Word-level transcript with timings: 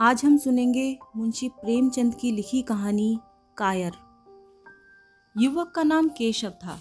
आज 0.00 0.24
हम 0.24 0.36
सुनेंगे 0.36 0.98
मुंशी 1.16 1.48
प्रेमचंद 1.48 2.14
की 2.14 2.32
लिखी 2.32 2.62
कहानी 2.62 3.18
कायर। 3.56 3.92
युवक 5.38 5.72
का 5.74 5.82
नाम 5.82 6.08
केशव 6.08 6.50
था, 6.50 6.78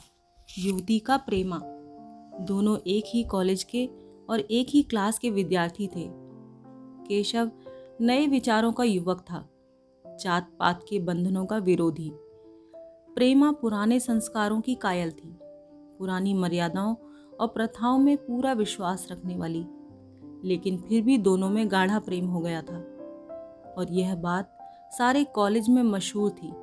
युवती 0.59 1.00
का 1.00 1.18
प्रेमा। 1.18 1.60
दोनों 2.42 2.78
एक 2.88 3.04
ही 3.07 3.23
कॉलेज 3.23 3.63
के 3.63 3.89
और 4.29 4.39
एक 4.39 4.68
ही 4.70 4.81
क्लास 4.81 5.20
के 5.20 5.29
विद्यार्थी 5.29 5.88
थे। 5.88 6.10
केशव 7.07 7.52
नए 8.02 8.28
विचारों 8.28 8.71
का 8.71 8.83
युवक 8.83 9.21
था 9.21 9.49
जात 10.19 10.51
पात 10.59 10.85
के 10.89 10.99
बंधनों 10.99 11.46
का 11.46 11.57
विरोधी। 11.57 12.11
प्रेमा 13.15 13.51
पुराने 13.51 13.99
संस्कारों 13.99 14.61
की 14.61 14.75
कायल 14.75 15.11
थी, 15.11 15.39
पुरानी 15.99 16.34
मर्यादाओं 16.34 16.95
और 17.39 17.48
प्रथाओं 17.48 17.99
में 17.99 18.17
पूरा 18.17 18.53
विश्वास 18.53 19.07
रखने 19.11 19.38
वाली। 19.38 19.66
लेकिन 20.45 20.77
फिर 20.77 21.03
भी 21.03 21.17
दोनों 21.17 21.49
में 21.49 21.71
गाढ़ा 21.71 21.99
प्रेम 21.99 22.27
हो 22.27 22.39
गया 22.39 22.62
था। 22.62 22.77
और 23.77 23.88
यह 23.89 24.16
बात 24.16 24.57
सारे 24.98 25.23
कॉलेज 25.23 25.70
में 25.70 25.84
मशहूर 25.84 26.31
थी। 26.31 26.53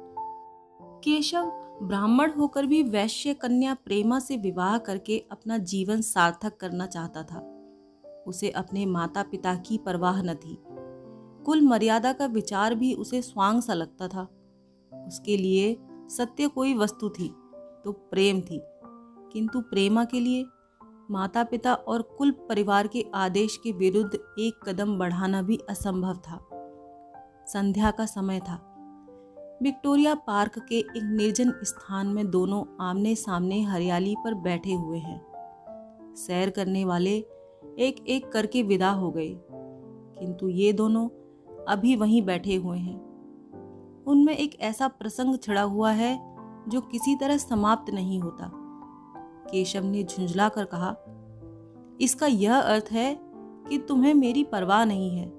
केशव 0.81 1.53
ब्राह्मण 1.83 2.33
होकर 2.33 2.67
भी 2.67 2.83
वैश्य 2.83 3.35
कन्या 3.35 3.75
प्रेमा 3.75 4.19
से 4.19 4.37
विवाह 4.37 4.79
करके 4.79 5.25
अपना 5.31 5.59
जीवन 5.59 6.01
सार्थक 6.01 6.57
करना 6.57 6.87
चाहता 6.87 7.23
था। 7.23 7.53
उसे 8.27 8.51
अपने 8.51 8.87
माता 8.87 9.23
पिता 9.23 9.55
की 9.55 9.79
परवाह 9.79 10.23
न 10.23 10.35
थी। 10.35 10.59
कुल 11.45 11.61
मर्यादा 11.61 12.13
का 12.13 12.27
विचार 12.27 12.75
भी 12.75 12.95
उसे 12.95 13.23
स्वांग 13.23 13.63
सा 13.63 13.75
लगता 13.75 14.09
था। 14.09 14.29
उसके 15.07 15.37
लिए 15.37 15.77
सत्य 15.91 16.49
कोई 16.49 16.75
वस्तु 16.75 17.09
थी 17.09 17.29
तो 17.85 17.93
प्रेम 17.93 18.41
थी। 18.41 18.61
किंतु 19.33 19.61
प्रेमा 19.61 20.05
के 20.05 20.21
लिए 20.21 20.45
माता 21.11 21.43
पिता 21.45 21.75
और 21.75 22.03
कुल 22.03 22.31
परिवार 22.49 22.87
के 22.87 23.05
आदेश 23.15 23.57
के 23.57 23.73
विरुद्ध 23.73 24.15
एक 24.15 24.61
कदम 24.69 24.99
बढ़ाना 24.99 25.43
भी 25.43 25.59
असंभव 25.71 26.17
था। 26.17 26.39
संध्या 27.47 27.91
का 27.91 28.07
समय 28.07 28.41
था। 28.41 28.55
विक्टोरिया 29.63 30.15
पार्क 30.15 30.59
के 30.59 30.79
एक 30.79 31.03
निर्जन 31.05 31.53
स्थान 31.63 32.07
में 32.07 32.31
दोनों 32.31 32.65
आमने 32.81 33.15
सामने 33.15 33.63
हरियाली 33.63 34.15
पर 34.25 34.35
बैठे 34.35 34.73
हुए 34.73 34.99
हैं। 34.99 36.15
सैर 36.17 36.51
करने 36.51 36.85
वाले 36.85 37.17
एक 37.79 38.05
एक 38.09 38.29
करके 38.33 38.63
विदा 38.63 38.91
हो 38.91 39.11
गए, 39.11 39.31
किंतु 39.41 40.49
ये 40.49 40.73
दोनों 40.73 41.09
अभी 41.69 41.97
वहीं 41.97 42.23
बैठे 42.23 42.57
हुए 42.57 42.79
हैं। 42.79 42.99
उनमें 44.07 44.37
एक 44.37 44.61
ऐसा 44.61 44.89
प्रसंग 44.89 45.39
छड़ा 45.39 45.63
हुआ 45.63 45.91
है 45.93 46.19
जो 46.69 46.81
किसी 46.81 47.17
तरह 47.17 47.37
समाप्त 47.37 47.91
नहीं 47.95 48.21
होता। 48.21 48.51
केशव 49.51 49.85
ने 49.85 50.05
झुंझला 50.05 50.49
कर 50.49 50.65
कहा, 50.65 50.97
इसका 52.01 52.27
यह 52.27 52.57
अर्थ 52.57 52.89
है 52.93 53.21
कि 53.69 53.79
तुम्हें 53.79 54.15
मेरी 54.15 54.45
परवाह 54.45 54.85
नहीं 54.85 55.19
है। 55.19 55.33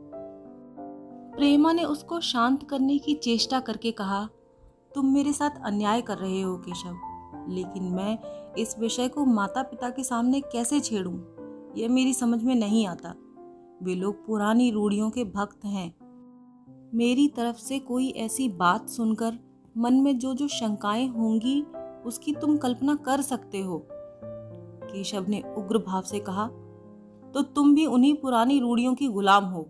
प्रेमा 1.32 1.72
ने 1.72 1.84
उसको 1.84 2.20
शांत 2.20 2.64
करने 2.64 2.98
की 2.98 3.14
चेष्टा 3.14 3.60
करके 3.60 3.92
कहा, 3.92 4.30
तुम 4.96 5.14
मेरे 5.14 5.34
साथ 5.34 5.50
अन्याय 5.64 6.02
कर 6.02 6.18
रहे 6.18 6.42
हो, 6.42 6.58
केशव, 6.58 6.98
लेकिन 7.50 7.84
मैं 7.84 8.20
इस 8.54 8.80
विषय 8.80 9.08
को 9.08 9.26
माता 9.26 9.64
पिता 9.64 9.90
के 9.90 10.04
सामने 10.04 10.42
कैसे 10.42 10.80
छेड़ूं? 10.80 11.20
यह 11.78 11.90
मेरी 11.90 12.14
समझ 12.14 12.44
में 12.44 12.56
नहीं 12.56 12.88
आता। 12.88 13.16
वे 13.84 13.96
लोग 13.96 14.26
पुरानी 14.26 14.72
रूढ़ियों 14.72 15.10
के 15.10 15.24
भक्त 15.24 15.66
हैं। 15.66 15.96
मेरी 16.94 17.28
तरफ़ 17.28 17.58
से 17.58 17.80
कोई 17.80 18.10
ऐसी 18.10 18.50
बात 18.50 18.90
सुनकर 18.90 19.40
मन 19.78 19.94
में 19.94 20.20
जो 20.20 20.34
जो 20.34 20.48
शंकाएँ 20.48 21.08
होंगी, 21.08 21.62
उसकी 22.06 22.34
तुम 22.34 22.58
कल्पना 22.58 22.96
कर 22.96 23.22
सकते 23.22 23.62
हो। 23.62 23.88
केशव 24.92 25.26
ने 25.28 25.42
उग्र 25.58 25.78
भाव 25.78 26.02
से 26.02 26.20
कहा 26.20 26.48
तो 27.28 27.42
तुम 27.42 27.76
भी 27.76 27.86
उन्हीं 27.86 28.16
पुरानी 28.16 28.60
रूढ़ियों 28.60 28.96
की 28.96 29.08
गुलाम 29.08 29.46
हो. 29.46 29.66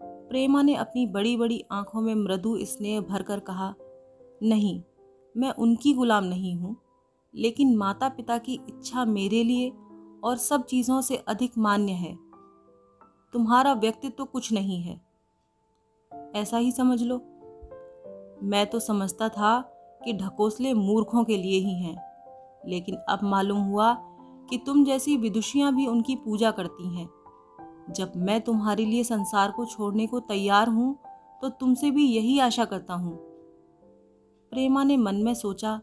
प्रेमा 0.00 0.62
ने 0.62 0.74
अपनी 0.74 1.06
बड़ी 1.06 1.36
बड़ी 1.36 1.64
आँखों 1.72 2.00
में 2.00 2.14
मृदु 2.14 2.58
स्नेह 2.60 3.00
भरकर 3.00 3.40
कहा, 3.40 3.74
नहीं, 4.42 4.82
मैं 5.36 5.50
उनकी 5.50 5.92
गुलाम 5.92 6.24
नहीं 6.24 6.56
हूँ, 6.56 6.76
लेकिन 7.34 7.76
माता 7.76 8.08
पिता 8.08 8.38
की 8.38 8.54
इच्छा 8.54 9.04
मेरे 9.04 9.44
लिए 9.44 9.72
और 10.24 10.36
सब 10.36 10.64
चीज़ों 10.64 11.00
से 11.00 11.16
अधिक 11.16 11.58
मान्य 11.58 11.92
है। 11.92 12.16
तुम्हारा 13.32 13.72
व्यक्तित्व 13.72 14.14
तो 14.18 14.24
कुछ 14.24 14.52
नहीं 14.52 14.80
है। 14.82 15.00
ऐसा 16.34 16.56
ही 16.56 16.72
समझ 16.72 17.02
लो। 17.02 17.16
मैं 18.42 18.66
तो 18.66 18.80
समझता 18.80 19.28
था 19.28 19.60
कि 20.04 20.12
ढकोसले 20.12 20.74
मूर्खों 20.74 21.24
के 21.24 21.36
लिए 21.36 21.58
ही 21.58 21.82
हैं। 21.82 22.13
लेकिन 22.68 22.96
अब 23.08 23.22
मालूम 23.22 23.60
हुआ 23.60 23.92
कि 24.50 24.58
तुम 24.66 24.84
जैसी 24.84 25.16
विदुषियाँ 25.16 25.74
भी 25.74 25.86
उनकी 25.86 26.16
पूजा 26.16 26.50
करती 26.50 26.96
हैं। 26.96 27.08
जब 27.90 28.12
मैं 28.16 28.40
तुम्हारे 28.40 28.84
लिए 28.84 29.04
संसार 29.04 29.50
को 29.50 29.64
छोड़ने 29.66 30.06
को 30.06 30.20
तैयार 30.20 30.68
हूँ 30.68 30.96
तो 31.42 31.48
तुमसे 31.50 31.90
भी 31.90 32.06
यही 32.06 32.38
आशा 32.38 32.64
करता 32.64 32.94
हूँ। 32.94 33.16
प्रेमा 34.52 34.84
ने 34.84 34.96
मन 34.96 35.14
में 35.14 35.34
सोचा, 35.34 35.80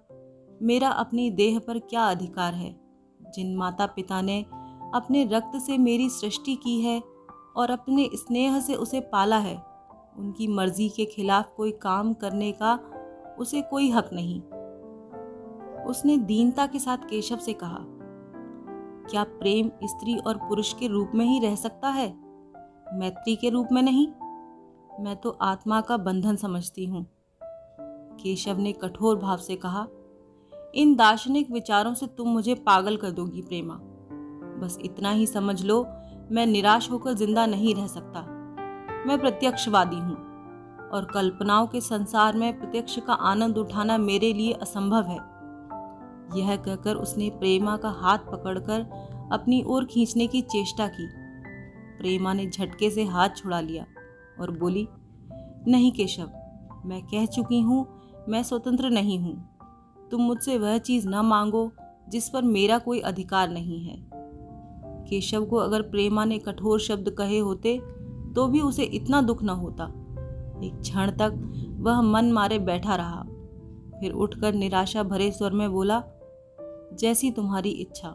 मेरा 0.62 0.90
अपनी 0.90 1.30
देह 1.31 1.59
पर 1.59 1.80
क्या 1.80 2.03
अधिकार 2.03 2.53
है? 2.53 2.75
जिन 3.36 3.56
माता 3.56 3.86
पिता 3.86 4.22
ने 4.22 4.42
अपने 4.94 5.24
रक्त 5.25 5.58
से 5.58 5.78
मेरी 5.78 6.09
सृष्टि 6.09 6.56
की 6.56 6.80
है 6.81 7.02
और 7.56 7.72
अपने 7.72 8.09
स्नेह 8.13 8.59
से 8.59 8.75
उसे 8.75 9.00
पाला 9.02 9.38
है, 9.38 9.56
उनकी 10.18 10.48
मर्ज़ी 10.48 10.90
के 10.90 11.06
खिलाफ 11.06 11.53
कोई 11.58 11.72
काम 11.72 12.13
करने 12.13 12.52
का 12.52 12.80
उसे 13.40 13.62
कोई 13.62 13.90
हक 13.92 14.09
नहीं। 14.13 14.42
उसने 15.86 16.18
दीनता 16.18 16.66
के 16.66 16.80
साथ 16.80 16.97
केशव 16.97 17.38
से 17.38 17.53
कहा, 17.53 17.80
क्या 19.09 19.24
प्रेम 19.24 19.72
स्त्री 19.84 20.18
और 20.18 20.38
पुरुष 20.38 20.74
के 20.74 20.88
रूप 20.88 21.12
में 21.16 21.25
ही 21.25 21.40
रह 21.40 21.56
सकता 21.56 21.90
है? 21.90 22.09
मैत्री 22.94 23.36
के 23.36 23.50
रूप 23.50 23.68
में 23.72 23.81
नहीं। 23.81 24.08
मैं 25.00 25.16
तो 25.16 25.30
आत्मा 25.42 25.81
का 25.81 25.97
बंधन 25.97 26.36
समझती 26.36 26.86
हूँ। 26.86 27.06
केशव 28.22 28.58
ने 28.58 28.72
कठोर 28.74 29.18
भाव 29.18 29.38
से 29.38 29.56
कहा, 29.56 29.86
इन 30.75 30.96
दार्शनिक 30.96 31.52
विचारों 31.52 31.94
से 31.94 32.08
तुम 32.08 32.28
मुझे 32.28 32.56
पागल 32.56 32.98
कर 32.98 33.12
दोगी 33.12 33.42
प्रेमा। 33.42 33.80
बस 34.62 34.78
इतना 34.81 35.12
ही 35.12 35.25
समझ 35.28 35.62
लो, 35.63 35.84
मैं 36.31 36.46
निराश 36.46 36.92
होकर 36.92 37.13
ज़िंदा 37.13 37.46
नहीं 37.46 37.75
रह 37.75 37.88
सकता। 37.88 38.22
मैं 39.08 39.19
प्रत्यक्षवादी 39.19 39.96
हूँ 39.96 40.16
और 40.90 41.06
कल्पनाओं 41.06 41.68
के 41.68 41.81
संसार 41.81 42.36
में 42.38 42.59
प्रत्यक्ष 42.59 43.00
का 43.00 43.13
आनंद 43.13 43.58
उठाना 43.58 43.98
मेरे 43.98 44.34
लिए 44.34 44.53
असंभव 44.53 45.08
है। 45.08 45.19
यह 46.36 46.56
कहकर 46.56 46.96
उसने 46.96 47.30
प्रेमा 47.30 47.75
का 47.78 47.90
हाथ 47.92 48.18
पकड़कर 48.31 48.86
अपनी 49.34 49.62
ओर 49.64 49.86
खींचने 49.86 50.28
की 50.28 50.42
चेष्टा 50.42 50.88
की। 50.88 51.08
प्रेमा 52.00 52.34
ने 52.34 52.46
झटके 52.47 52.90
से 52.90 53.03
हाथ 53.06 53.30
छुड़ा 53.38 53.59
लिया 53.62 53.86
और 54.42 54.52
बोली, 54.52 54.88
नहीं 55.68 55.92
केशव, 55.92 56.30
मैं 56.86 57.02
कह 57.03 57.25
चुकी 57.25 57.59
हूँ, 57.62 57.86
मैं 58.30 58.44
स्वतंत्र 58.44 58.90
नहीं 58.90 59.19
हूँ। 59.19 59.36
तुम 60.12 60.22
मुझसे 60.22 60.58
वह 60.58 60.78
चीज़ 60.78 61.08
न 61.08 61.19
मांगो 61.25 61.72
जिस 62.09 62.30
पर 62.30 62.44
मेरा 62.44 62.78
कोई 62.78 63.00
अधिकार 63.00 63.50
नहीं 63.50 63.80
है। 63.80 63.98
केशव 65.09 65.46
को 65.46 65.58
अगर 65.58 65.81
प्रेमा 65.81 66.25
ने 66.25 66.38
कठोर 66.40 66.80
शब्द 66.80 67.09
कहे 67.09 67.38
होते 67.40 67.78
तो 68.36 68.48
भी 68.48 68.59
उसे 68.62 68.84
इतना 68.84 69.22
दुख 69.22 69.44
न 69.44 69.50
होता। 69.50 69.86
एक 70.63 70.80
क्षण 70.81 71.12
तक 71.12 71.34
वह 71.80 72.02
मन 72.02 72.31
मारे 72.31 72.59
बैठा 72.59 72.96
रहा। 72.96 73.24
फिर 74.00 74.12
उठकर 74.13 74.53
निराशा 74.53 75.03
भरे 75.03 75.31
स्वर 75.31 75.52
में 75.52 75.72
बोला 75.72 76.00
जैसी 76.94 77.31
तुम्हारी 77.31 77.69
इच्छा। 77.69 78.09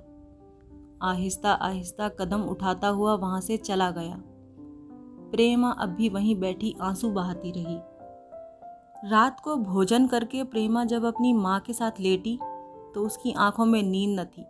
आहिस्ता 1.02 1.52
आहिस्ता 1.52 2.08
कदम 2.08 2.42
उठाता 2.42 2.88
हुआ 2.88 3.14
वहाँ 3.14 3.40
से 3.40 3.56
चला 3.56 3.90
गया। 3.90 4.22
प्रेमा 5.32 5.70
अब 5.70 5.88
भी 5.88 6.08
वहीं 6.08 6.34
बैठी 6.40 6.74
आँसू 6.80 7.10
बहाती 7.10 7.50
रही। 7.50 7.78
रात 9.10 9.40
को 9.40 9.56
भोजन 9.56 10.06
करके 10.06 10.44
प्रेमा 10.44 10.84
जब 10.84 11.04
अपनी 11.04 11.32
माँ 11.32 11.60
के 11.60 11.72
साथ 11.72 12.00
लेटी 12.00 12.38
तो 12.94 13.04
उसकी 13.06 13.32
आँखों 13.32 13.64
में 13.64 13.82
नींद 13.82 14.20
न 14.20 14.24
थी। 14.24 14.44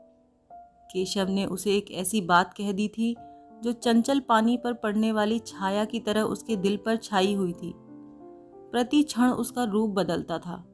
केशव 0.92 1.28
ने 1.28 1.47
उसे 1.47 1.76
एक 1.76 1.91
ऐसी 1.91 2.20
बात 2.20 2.54
कह 2.54 2.72
दी 2.72 2.88
थी, 2.88 3.16
जो 3.62 3.72
चंचल 3.72 4.20
पानी 4.20 4.56
पर 4.56 4.72
पड़ने 4.72 5.12
वाली 5.12 5.38
छाया 5.38 5.84
की 5.84 6.00
तरह 6.00 6.22
उसके 6.22 6.56
दिल 6.56 6.76
पर 6.76 6.97
छाई 6.97 7.34
हुई 7.34 7.53
थी। 7.53 7.72
प्रति 8.72 9.03
क्षण 9.03 9.30
उसका 9.30 9.65
रूप 9.65 9.91
बदलता 9.91 10.39
था। 10.39 10.65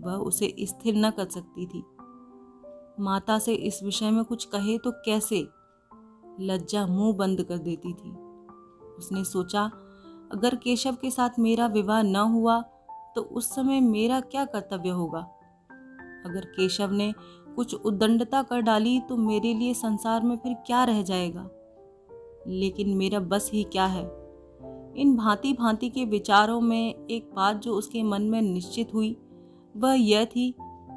वह 0.00 0.12
उसे 0.12 0.54
स्थिर 0.60 0.96
न 0.96 1.10
कर 1.10 1.28
सकती 1.28 1.66
थी। 1.66 1.84
माता 3.00 3.38
से 3.38 3.54
इस 3.54 3.82
विषय 3.82 4.10
में 4.10 4.24
कुछ 4.24 4.44
कहे 4.44 4.78
तो 4.78 4.90
कैसे? 4.90 5.48
लज्जा 6.40 6.86
मुँह 6.86 7.16
बंद 7.16 7.42
कर 7.42 7.58
देती 7.58 7.92
थी। 7.92 8.10
उसने 8.98 9.24
सोचा, 9.24 9.64
अगर 10.32 10.56
केशव 10.56 10.96
के 11.02 11.10
साथ 11.10 11.30
मेरा 11.38 11.66
विवाह 11.66 12.02
न 12.02 12.16
हुआ 12.16 12.60
तो 13.14 13.20
उस 13.20 13.54
समय 13.54 13.80
मेरा 13.80 14.20
क्या 14.20 14.44
कर्तव्य 14.44 14.88
होगा? 14.88 15.20
अगर 16.26 16.44
केशव 16.44 16.90
ने 16.90 17.14
कुछ 17.56 17.74
उद्दंडता 17.74 18.42
कर 18.42 18.60
डाली 18.60 19.00
तो 19.00 19.16
मेरे 19.16 19.54
लिए 19.54 19.74
संसार 19.74 20.22
में 20.22 20.36
फिर 20.36 20.54
क्या 20.54 20.84
रह 20.84 21.02
जाएगा? 21.02 21.48
लेकिन 22.46 22.96
मेरा 22.96 23.20
बस 23.20 23.50
ही 23.54 23.64
क्या 23.64 23.86
है? 23.86 24.18
इन 24.96 25.16
भांति 25.16 25.52
भांति 25.52 25.90
के 25.90 26.04
विचारों 26.04 26.60
में 26.60 27.06
एक 27.06 27.30
बात 27.34 27.56
जो 27.56 27.74
उसके 27.74 28.02
मन 28.02 28.22
में 28.22 28.42
निश्चित 28.42 28.94
हुई, 28.94 29.16
वह 29.76 29.94
यह 29.94 30.24
थी 30.24 30.54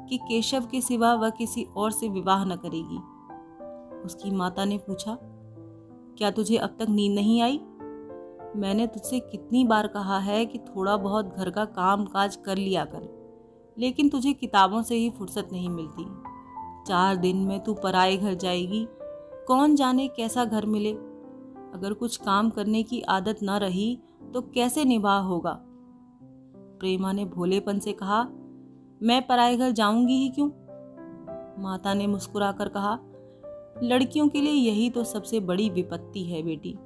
कि 0.08 0.16
केशव 0.18 0.66
के 0.66 0.80
सिवा 0.80 1.14
वह 1.14 1.30
किसी 1.30 1.62
और 1.76 1.90
से 1.90 2.08
विवाह 2.08 2.44
न 2.44 2.56
करेगी। 2.56 2.98
उसकी 4.04 4.30
माता 4.30 4.64
ने 4.64 4.78
पूछा, 4.78 5.16
क्या 6.18 6.30
तुझे 6.30 6.56
अब 6.56 6.76
तक 6.80 6.86
नींद 6.88 7.14
नहीं 7.14 7.40
आई? 7.42 7.60
मैंने 8.56 8.86
तुझसे 8.86 9.20
कितनी 9.20 9.64
बार 9.64 9.86
कहा 9.86 10.18
है 10.18 10.44
कि 10.46 10.58
थोड़ा 10.58 10.96
बहुत 10.96 11.34
घर 11.36 11.50
का 11.50 11.64
काम 11.64 12.04
काज 12.04 12.36
कर 12.36 12.56
लिया 12.56 12.84
कर, 12.84 13.08
लेकिन 13.76 14.08
तुझे 14.08 14.32
किताबों 14.32 14.82
से 14.82 14.94
ही 14.94 15.10
फुर्सत 15.10 15.48
नहीं 15.52 15.68
मिलती। 15.68 16.04
चार 16.86 17.16
दिन 17.16 17.36
में 17.36 17.58
तू 17.60 17.74
पराए 17.74 18.16
घर 18.16 18.34
जाएगी। 18.34 18.86
कौन 19.46 19.74
जाने 19.76 20.06
कैसा 20.08 20.44
घर 20.44 20.66
मिले? 20.66 20.92
अगर 21.74 21.92
कुछ 21.92 22.16
काम 22.16 22.50
करने 22.50 22.82
की 22.82 23.00
आदत 23.00 23.38
न 23.42 23.50
रही 23.50 23.98
तो 24.34 24.40
कैसे 24.44 24.84
निभा 24.84 25.16
होगा? 25.18 25.58
प्रेमा 26.80 27.12
ने 27.12 27.24
भोलेपन 27.24 27.78
से 27.78 27.92
कहा 27.92 28.22
मैं 29.02 29.26
पराए 29.26 29.56
घर 29.56 29.70
जाऊँगी 29.70 30.14
ही 30.14 30.28
क्यों? 30.28 30.48
माता 31.62 31.94
ने 31.94 32.06
मुस्कुराकर 32.06 32.68
कहा, 32.68 32.98
लड़कियों 33.82 34.28
के 34.28 34.40
लिए 34.40 34.52
यही 34.52 34.90
तो 34.90 35.04
सबसे 35.04 35.40
बड़ी 35.40 35.70
विपत्ति 35.70 36.24
है 36.24 36.42
बेटी। 36.42 36.78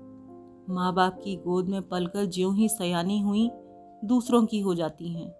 माँ 0.72 0.94
बाप 0.94 1.20
की 1.24 1.36
गोद 1.36 1.68
में 1.68 1.88
पलकर 1.88 2.24
ज्यों 2.24 2.56
ही 2.56 2.68
सयानी 2.68 3.20
हुई, 3.20 3.50
दूसरों 4.04 4.46
की 4.46 4.60
हो 4.60 4.74
जाती 4.74 5.08
हैं। 5.08 5.30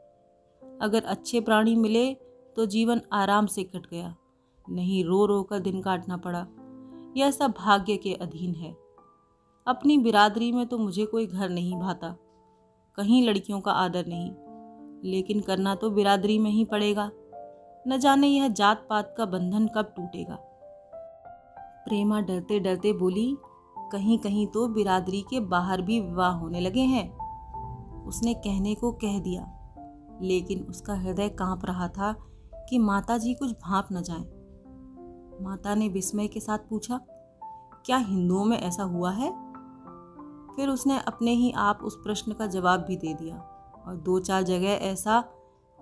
अगर 0.82 1.02
अच्छे 1.02 1.40
प्राणी 1.40 1.76
मिले 1.76 2.14
तो 2.56 2.66
जीवन 2.66 3.00
आराम 3.12 3.46
से 3.46 3.64
कट 3.64 3.90
गया। 3.90 4.16
नहीं 4.70 5.04
रो 5.04 5.26
रो 5.26 5.42
कर 5.42 5.58
दिन 5.58 5.82
काटना 5.82 6.16
पड़ा। 6.16 6.46
यह 7.16 7.30
सब 7.30 7.54
भाग्य 7.58 7.96
के 7.96 8.14
अधीन 8.14 8.54
है। 8.54 8.76
अपनी 9.66 9.98
बिरादरी 9.98 10.52
में 10.52 10.66
तो 10.66 10.78
मुझे 10.78 11.06
कोई 11.06 11.26
घर 11.26 11.48
नहीं 11.48 11.76
भाता। 11.76 12.16
कहीं 12.96 13.28
लड़कियों 13.28 13.60
का 13.60 13.72
आदर 13.72 14.06
नहीं। 14.06 14.30
लेकिन 15.04 15.40
करना 15.40 15.74
तो 15.74 15.90
बिरादरी 15.90 16.38
में 16.38 16.50
ही 16.50 16.64
पड़ेगा। 16.64 17.10
न 17.88 17.98
जाने 18.00 18.26
यह 18.26 18.48
जात 18.48 18.86
पात 18.90 19.14
का 19.18 19.26
बंधन 19.26 19.66
कब 19.66 19.92
टूटेगा। 19.96 20.38
प्रेमा 21.86 22.20
डरते 22.20 22.60
डरते 22.60 22.92
बोली 22.92 23.36
कहीं 23.92 24.18
कहीं 24.18 24.46
तो 24.46 24.68
बिरादरी 24.68 25.20
के 25.30 25.40
बाहर 25.40 25.82
भी 25.82 26.00
विवाह 26.00 26.32
होने 26.32 26.60
लगे 26.60 26.80
हैं। 26.80 27.16
उसने 28.04 28.34
कहने 28.34 28.74
को 28.74 28.92
कह 28.92 29.18
दिया। 29.18 29.52
लेकिन 30.22 30.62
उसका 30.62 30.94
हृदय 30.94 31.28
काँप 31.28 31.64
रहा 31.64 31.88
था 31.88 32.14
कि 32.70 32.78
माता 32.78 33.18
जी 33.18 33.34
कुछ 33.34 33.52
भाप 33.52 33.88
न 33.92 34.02
जाए। 34.02 34.24
माता 35.44 35.74
ने 35.74 35.88
विस्मय 35.88 36.28
के 36.28 36.40
साथ 36.40 36.58
पूछा, 36.58 37.00
क्या 37.86 37.96
हिंदुओं 37.96 38.44
में 38.44 38.58
ऐसा 38.58 38.82
हुआ 38.82 39.10
है? 39.10 39.30
फिर 40.56 40.68
उसने 40.68 40.98
अपने 40.98 41.30
ही 41.30 41.52
आप 41.52 41.78
उस 41.82 41.96
प्रश्न 41.96 42.32
का 42.32 42.46
जवाब 42.46 42.80
भी 42.80 42.96
दे 42.96 43.14
दिया। 43.14 43.55
और 43.86 43.96
दो 43.96 44.20
चार 44.20 44.42
जगह 44.42 44.68
ऐसा 44.68 45.24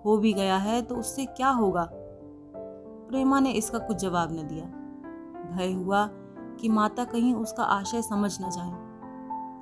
हो 0.05 0.17
भी 0.17 0.33
गया 0.33 0.57
है 0.57 0.81
तो 0.81 0.95
उससे 0.95 1.25
क्या 1.25 1.49
होगा? 1.49 1.89
प्रेमा 3.09 3.39
ने 3.39 3.51
इसका 3.51 3.77
कुछ 3.77 3.97
जवाब 3.97 4.31
न 4.31 4.35
दिया। 4.35 4.65
भय 5.55 5.73
हुआ 5.73 6.09
कि 6.59 6.69
माता 6.69 7.05
कहीं 7.05 7.35
उसका 7.35 7.63
आशय 7.63 8.01
समझ 8.01 8.37
न 8.41 8.49
जाए। 8.49 8.85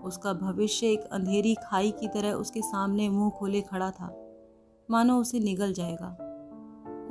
उसका 0.04 0.34
भविष्य 0.34 0.88
एक 0.88 1.04
अंधेरी 1.04 1.56
खाई 1.56 1.92
की 1.92 2.08
तरह 2.08 2.34
उसके 2.34 2.62
सामने 2.62 3.10
मुँह 3.10 3.30
खोले 3.30 3.62
खड़ा 3.62 3.92
था। 3.92 4.38
मानो 4.92 5.18
उसे 5.18 5.40
निगल 5.40 5.74
जाएगा। 5.74 6.18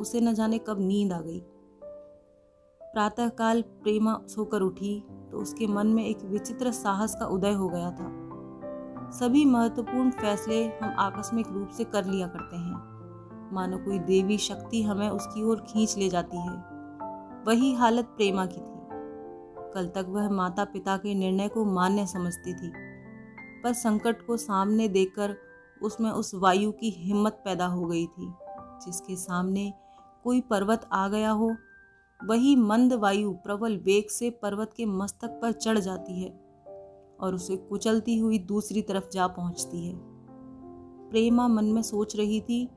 उसे 0.00 0.20
न 0.20 0.34
जाने 0.34 0.58
कब 0.58 0.76
नींद 0.80 1.12
आ 1.12 1.20
गई। 1.20 1.40
प्रातःकाल 2.82 3.62
प्रेमा 3.62 4.20
सोकर 4.28 4.60
उठी 4.60 5.04
तो 5.30 5.38
उसके 5.38 5.66
मन 5.66 5.86
में 5.86 6.04
एक 6.06 6.22
विचित्र 6.22 6.72
साहस 6.72 7.14
का 7.14 7.26
उदय 7.26 7.52
हो 7.52 7.68
गया 7.68 7.90
था। 7.90 8.21
सभी 9.12 9.44
महत्वपूर्ण 9.44 10.10
फैसले 10.10 10.68
हम 10.68 10.94
आकस्मिक 10.98 11.46
रूप 11.48 11.68
से 11.68 11.84
कर 11.84 12.04
लिया 12.04 12.26
करते 12.26 12.56
हैं। 12.56 13.52
मानो 13.54 13.78
कोई 13.78 13.98
देवी 13.98 14.38
शक्ति 14.38 14.82
हमें 14.82 15.08
उसकी 15.08 15.42
ओर 15.42 15.60
खींच 15.60 15.96
ले 15.98 16.08
जाती 16.08 16.36
है। 16.36 16.52
वही 17.46 17.74
हालत 17.74 18.04
प्रेमा 18.04 18.46
की 18.46 18.60
थी। 18.60 18.86
कल 19.74 19.88
तक 19.88 20.06
वह 20.08 20.30
माता 20.30 20.64
पिता 20.64 20.96
के 20.96 21.14
निर्णय 21.14 21.48
को 21.48 21.64
मान्य 21.64 22.06
समझती 22.06 22.54
थी। 22.54 22.72
पर 23.64 23.72
संकट 23.72 24.26
को 24.26 24.36
सामने 24.36 24.88
देखकर 24.88 25.36
उसमें 25.82 26.10
उस 26.10 26.34
वायु 26.34 26.72
की 26.72 26.90
हिम्मत 26.90 27.42
पैदा 27.44 27.66
हो 27.66 27.84
गई 27.84 28.06
थी, 28.06 28.32
जिसके 28.86 29.16
सामने 29.16 29.72
कोई 30.24 30.40
पर्वत 30.40 30.88
आ 30.92 31.08
गया 31.08 31.30
हो, 31.30 31.56
वही 32.24 32.56
मंद 32.56 32.92
वायु 32.92 33.32
प्रबल 33.32 33.76
वेग 33.76 34.08
से 34.08 34.30
पर्वत 34.30 34.70
के 34.76 34.86
मस्तक 34.86 35.28
पर 35.28 35.52
चढ़ 35.52 35.78
जाती 35.78 36.22
है। 36.22 36.41
और 37.22 37.34
उसे 37.34 37.56
कुचलती 37.56 38.18
हुई 38.18 38.38
दूसरी 38.38 38.82
तरफ़ 38.82 39.04
जा 39.12 39.26
पहुँचती 39.26 39.86
है। 39.86 39.94
प्रेमा 41.10 41.48
मन 41.48 41.64
में 41.64 41.82
सोच 41.82 42.16
रही 42.16 42.40
थी, 42.40 42.68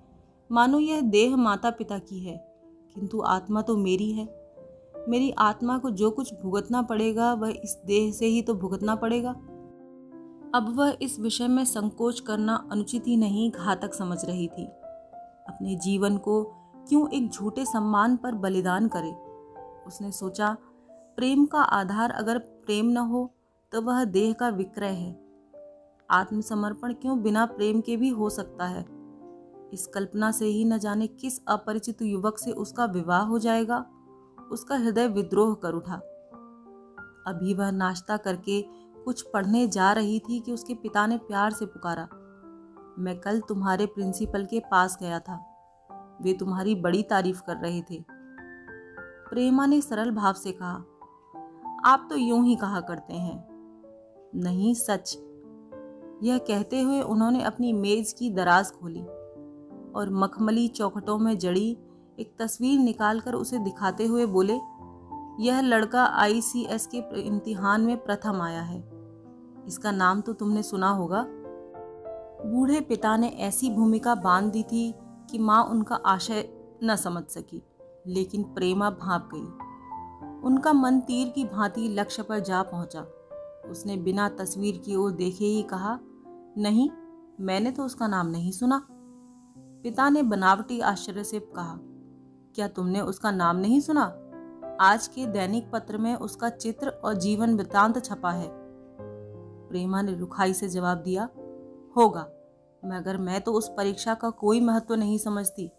मानो 0.52 0.80
यह 0.80 1.02
देह 1.02 1.36
माता 1.36 1.70
पिता 1.70 2.00
की 2.00 2.20
है, 2.20 2.38
किंतु 2.96 3.22
आत्मा 3.22 3.62
तो 3.62 3.78
मेरी 3.78 4.12
है। 4.12 4.46
मेरी 5.10 5.32
आत्मा 5.32 5.78
को 5.78 5.90
जो 5.90 6.12
कुछ 6.12 6.34
भुगतना 6.34 6.82
पड़ेगा, 6.82 7.34
वह 7.34 7.50
इस 7.50 7.82
देह 7.86 8.12
से 8.12 8.26
ही 8.26 8.42
तो 8.42 8.54
भुगतना 8.54 8.96
पड़ेगा। 8.96 9.32
अब 10.56 10.74
वह 10.76 10.98
इस 11.02 11.20
विषय 11.20 11.48
में 11.48 11.66
संकोच 11.66 12.20
करना 12.20 12.68
अनुचित 12.72 13.08
ही 13.08 13.18
नहीं 13.18 13.52
घातक 13.52 13.94
समझ 13.94 14.26
रही 14.26 14.48
थी। 14.48 14.66
अपने 15.48 15.76
जीवन 15.76 16.18
को 16.18 16.44
क्यों 16.90 17.10
एक 17.10 17.30
झूठे 17.30 17.66
सम्मान 17.66 18.18
पर 18.18 18.32
बलिदान 18.32 18.88
करे? 18.88 19.16
उसने 19.88 20.12
सोचा, 20.12 20.58
प्रेम 20.90 21.46
का 21.46 21.60
आधार 21.60 22.12
अगर 22.12 22.38
प्रेम 22.38 22.86
न 22.86 22.98
हो 22.98 23.35
तो 23.76 23.82
वह 23.82 24.04
देह 24.04 24.34
का 24.34 24.50
विक्रय 24.50 24.88
है। 24.88 25.22
आत्मसमर्पण 26.12 26.94
क्यों 26.94 27.22
बिना 27.22 27.46
प्रेम 27.46 27.82
के 27.82 27.98
भी 27.98 28.10
हो 28.10 28.30
सकता 28.30 28.66
है? 28.66 28.86
इस 29.74 29.90
कल्पना 29.94 30.32
से 30.32 30.46
ही 30.46 30.66
न 30.66 30.78
जाने 30.78 31.08
किस 31.08 31.46
अपरिचित 31.46 32.02
युवक 32.02 32.38
से 32.38 32.52
उसका 32.52 32.86
विवाह 32.86 33.22
हो 33.22 33.40
जाएगा? 33.40 33.86
उसका 34.52 34.76
हृदय 34.76 35.08
विद्रोह 35.08 35.54
कर 35.54 35.74
उठा। 35.74 35.96
अभी 37.28 37.54
वह 37.54 37.72
नाश्ता 37.72 38.18
करके 38.18 38.62
कुछ 39.06 39.22
पढ़ने 39.22 39.68
जा 39.68 39.92
रही 39.94 40.20
थी 40.20 40.40
कि 40.40 40.52
उसके 40.52 40.74
पिता 40.74 41.08
ने 41.08 41.18
प्यार 41.18 41.52
से 41.52 41.66
पुकारा। 41.66 42.08
मैं 43.00 43.20
कल 43.20 43.40
तुम्हारे 43.40 43.86
प्रिंसिपल 43.86 44.46
के 44.46 44.60
पास 44.60 44.98
गया 45.02 45.20
था। 45.20 45.46
वे 46.22 46.34
तुम्हारी 46.34 46.76
बड़ी 46.76 47.04
तारीफ़ 47.04 47.42
कर 47.42 47.58
रहे 47.58 47.82
थे। 47.82 48.06
प्रेमा 49.30 49.66
ने 49.66 49.82
सरल 49.82 50.12
भाव 50.12 50.34
से 50.34 50.52
कहा, 50.52 50.84
आप 51.86 52.08
तो 52.10 52.16
यूँ 52.16 52.46
ही 52.46 52.56
कहा 52.56 52.82
करते 52.82 53.14
हैं। 53.14 53.55
नहीं 54.36 54.74
सच। 54.74 55.18
यह 56.24 56.38
कहते 56.38 56.82
हुए 56.82 57.02
उन्होंने 57.02 57.44
अपनी 57.44 57.74
मेज 57.74 58.14
की 58.14 58.30
दराज 58.30 58.72
खोली 58.72 59.02
और 59.92 60.10
मखमली 60.12 60.68
चौखटों 60.68 61.18
में 61.18 61.38
जड़ी 61.38 61.78
एक 62.20 62.36
तस्वीर 62.40 62.80
निकालकर 62.80 63.34
उसे 63.34 63.58
दिखाते 63.58 64.06
हुए 64.06 64.26
बोले, 64.26 64.54
यह 65.40 65.62
लड़का 65.62 66.06
आईसीएस 66.06 66.88
के 66.88 67.22
इम्तिहान 67.22 67.82
में 67.82 67.98
प्रथम 67.98 68.42
आया 68.42 68.62
है। 68.62 68.80
इसका 69.68 69.92
नाम 69.92 70.22
तो 70.22 70.34
तुमने 70.34 70.64
सुना 70.64 70.90
होगा। 70.90 71.26
बूढ़े 72.46 72.82
पिता 72.82 73.18
ने 73.18 73.28
ऐसी 73.28 73.70
भूमिका 73.70 74.16
बाँध 74.16 74.52
दी 74.52 74.64
थी 74.64 74.94
कि 75.32 75.40
माँ 75.40 75.64
उनका 75.64 75.96
आशय 75.96 76.50
न 76.84 76.96
समझ 76.96 77.24
सकी, 77.24 77.64
लेकिन 78.08 78.44
प्रेमा 78.44 78.90
भाप 78.90 79.30
गई। 79.34 80.46
उनका 80.48 80.74
मन 80.74 81.00
तीर 81.00 81.30
की 81.30 81.46
भांति 81.46 81.88
लक्ष्य 81.90 82.24
पर 82.24 82.40
जा 82.40 82.62
पहुँचा। 82.64 83.06
उसने 83.70 83.98
बिना 83.98 84.30
तस्वीर 84.30 84.78
की 84.78 84.96
ओर 84.96 85.12
देखे 85.12 85.46
ही 85.46 85.64
कहा, 85.64 86.00
नहीं, 86.58 86.90
मैंने 87.40 87.72
तो 87.72 87.84
उसका 87.84 88.08
नाम 88.08 88.28
नहीं 88.28 88.52
सुना। 88.52 88.88
पिता 89.84 90.10
ने 90.10 90.24
बनावटी 90.24 90.80
आश्चर्य 90.80 91.24
से 91.24 91.40
कहा, 91.40 91.80
क्या 92.56 92.68
तुमने 92.68 93.02
उसका 93.02 93.32
नाम 93.32 93.58
नहीं 93.58 93.80
सुना? 93.80 94.04
आज 94.82 95.08
के 95.08 95.26
दैनिक 95.26 95.72
पत्र 95.72 95.98
में 95.98 96.16
उसका 96.16 96.50
चित्र 96.50 96.90
और 96.90 97.14
जीवन 97.14 97.56
वृतांत 97.56 98.06
छपा 98.06 98.32
है। 98.32 98.50
प्रेमा 99.70 100.02
ने 100.02 100.16
रुखाई 100.16 100.54
से 100.54 100.70
जवाब 100.70 100.98
दिया, 100.98 101.30
होगा, 101.98 102.28
मगर 102.86 103.18
मैं 103.18 103.42
तो 103.42 103.54
उस 103.54 103.70
परीक्षा 103.78 104.14
का 104.14 104.30
कोई 104.30 104.62
महत्व 104.62 104.96
नहीं 104.96 105.18
समझती। 105.18 105.72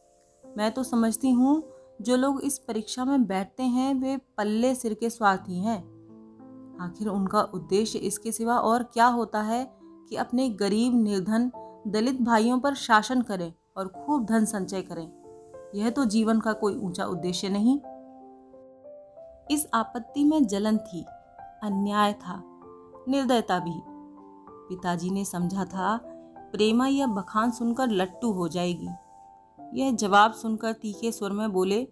मैं 0.45 0.71
तो 0.73 0.83
समझती 0.83 1.31
हूँ, 1.31 1.63
जो 2.03 2.17
लोग 2.17 2.41
इस 2.41 2.59
परीक्षा 2.59 3.05
में 3.05 3.27
बैठते 3.27 3.63
हैं, 3.63 3.95
वे 3.95 4.17
पल्ले 4.17 4.75
सिर 4.75 4.95
के 4.95 5.11
स्वार्थी 5.11 5.59
हैं। 5.59 5.96
आखिर 6.81 7.09
उनका 7.09 7.43
उद्देश्य 7.43 7.99
इसके 7.99 8.33
सिवा 8.33 8.59
और 8.59 8.83
क्या 8.83 9.07
होता 9.07 9.43
है 9.43 9.77
कि 10.09 10.17
अपने 10.17 10.49
गरीब, 10.49 11.03
निर्धन, 11.03 11.51
दलित 11.87 12.23
भाइयों 12.23 12.61
पर 12.61 12.75
शासन 12.75 13.23
करें 13.23 13.53
और 13.77 13.89
खूब 13.89 14.25
धन 14.25 14.45
संचय 14.45 14.83
करें। 14.83 15.13
यह 15.75 15.91
तो 15.91 16.05
जीवन 16.05 16.41
का 16.41 16.53
कोई 16.53 16.77
ऊँचा 16.77 17.05
उद्देश्य 17.05 17.49
नहीं। 17.49 17.79
इस 19.51 19.69
आपत्ति 19.75 20.25
में 20.25 20.47
जलन 20.47 20.79
थी, 20.79 21.03
अन्याय 21.63 22.13
था, 22.13 22.43
निर्दयता 23.09 23.59
भी। 23.59 23.81
पिताजी 24.69 25.11
ने 25.11 25.25
समझा 25.25 25.65
था, 25.65 25.97
प्रेमा 26.53 26.87
यह 26.87 27.07
बखान 27.07 27.51
सुनकर 27.51 27.89
लट्टू 27.89 28.33
हो 28.33 28.49
जाएगी। 28.49 28.89
यह 29.75 29.93
जवाब 29.93 30.33
सुनकर 30.33 30.73
तीखे 30.73 31.13
स्वर 31.13 31.33
में 31.33 31.53
बोले, 31.53 31.85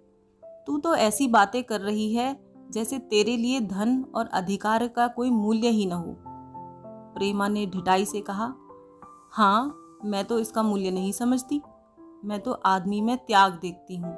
तू 0.66 0.78
तो 0.78 0.94
ऐसी 0.94 1.28
बातें 1.28 1.64
कर 1.64 1.80
रही 1.80 2.14
है 2.14 2.34
जैसे 2.70 2.98
तेरे 2.98 3.36
लिए 3.36 3.60
धन 3.60 4.04
और 4.14 4.26
अधिकार 4.26 4.86
का 4.88 5.06
कोई 5.08 5.30
मूल्य 5.30 5.68
ही 5.68 5.86
न 5.86 5.92
हो। 5.92 6.14
प्रेमा 7.16 7.48
ने 7.48 7.66
ढिटाई 7.66 8.04
से 8.04 8.20
कहा 8.20 8.52
हाँ 9.32 10.00
मैं 10.04 10.24
तो 10.24 10.38
इसका 10.38 10.62
मूल्य 10.62 10.90
नहीं 10.90 11.12
समझती। 11.12 11.60
मैं 12.24 12.40
तो 12.40 12.52
आदमी 12.66 13.00
में 13.00 13.16
त्याग 13.18 13.52
देखती 13.52 13.96
हूँ। 13.96 14.12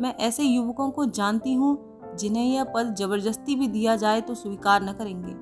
मैं 0.00 0.14
ऐसे 0.16 0.42
युवकों 0.42 0.90
को 0.90 1.04
जानती 1.06 1.54
हूँ, 1.54 1.76
जिन्हें 2.18 2.44
यह 2.44 2.64
पद 2.64 2.94
ज़बरदस्ती 2.94 3.56
भी 3.56 3.68
दिया 3.68 3.96
जाए 3.96 4.20
तो 4.20 4.34
स्वीकार 4.34 4.82
न 4.82 4.92
करेंगे। 4.92 5.32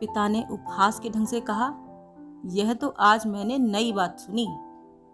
पिता 0.00 0.28
ने 0.28 0.44
उपहास 0.50 1.00
के 1.00 1.10
ढंग 1.10 1.26
से 1.26 1.40
कहा, 1.40 1.66
यह 2.46 2.72
तो 2.74 2.88
आज 2.88 3.26
मैंने 3.26 3.58
नई 3.58 3.92
बात 3.92 4.18
सुनी। 4.20 4.46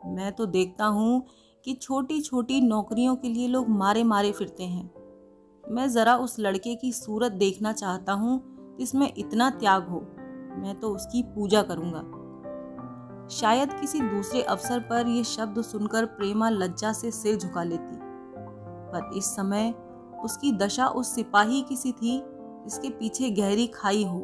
मैं 0.06 0.32
तो 0.32 0.46
देखता 0.46 0.86
हूँ 0.86 1.22
कि 1.64 1.74
छोटी 1.74 2.20
छोटी 2.20 2.60
नौकरियों 2.60 3.16
के 3.16 3.28
लिए 3.28 3.48
लोग 3.48 3.68
मारे 3.68 4.04
मारे 4.04 4.32
फिरते 4.32 4.64
हैं। 4.64 4.90
मैं 5.70 5.88
ज़रा 5.88 6.16
उस 6.16 6.36
लड़के 6.38 6.74
की 6.74 6.92
सूरत 6.92 7.32
देखना 7.32 7.72
चाहता 7.72 8.12
हूँ 8.12 8.42
जिसमें 8.78 9.12
इतना 9.18 9.50
त्याग 9.50 9.88
हो। 9.88 10.00
मैं 10.62 10.80
तो 10.80 10.90
उसकी 10.90 11.22
पूजा 11.22 11.62
करूँगा। 11.62 12.22
शायद 13.28 13.72
किसी 13.72 14.00
दूसरे 14.00 14.42
अवसर 14.42 14.80
पर 14.80 15.06
यह 15.06 15.22
शब्द 15.22 15.62
सुनकर 15.62 16.04
प्रेमा 16.04 16.48
लज्जा 16.48 16.92
से 16.92 17.10
सिर 17.10 17.36
झुका 17.36 17.62
लेती। 17.62 17.98
पर 18.92 19.10
इस 19.16 19.24
समय 19.24 19.74
उसकी 20.24 20.52
दशा 20.52 20.86
उस 20.86 21.14
सिपाही 21.14 21.62
की 21.62 21.76
सी 21.76 21.92
थी, 21.92 22.22
जिसके 22.64 22.90
पीछे 22.90 23.30
गहरी 23.30 23.66
खाई 23.66 24.04
हो। 24.04 24.20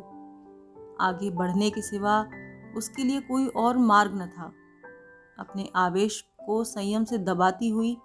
आगे 1.00 1.30
बढ़ने 1.30 1.70
के 1.70 1.82
सिवा 1.82 2.28
उसके 2.76 3.04
लिए 3.04 3.20
कोई 3.20 3.46
और 3.46 3.78
मार्ग 3.78 4.14
न 4.14 4.26
था। 4.26 4.52
अपने 5.38 5.68
आवेश 5.76 6.24
को 6.46 6.64
संयम 6.64 7.04
से 7.04 7.18
दबाती 7.18 7.68
हुई 7.68 7.96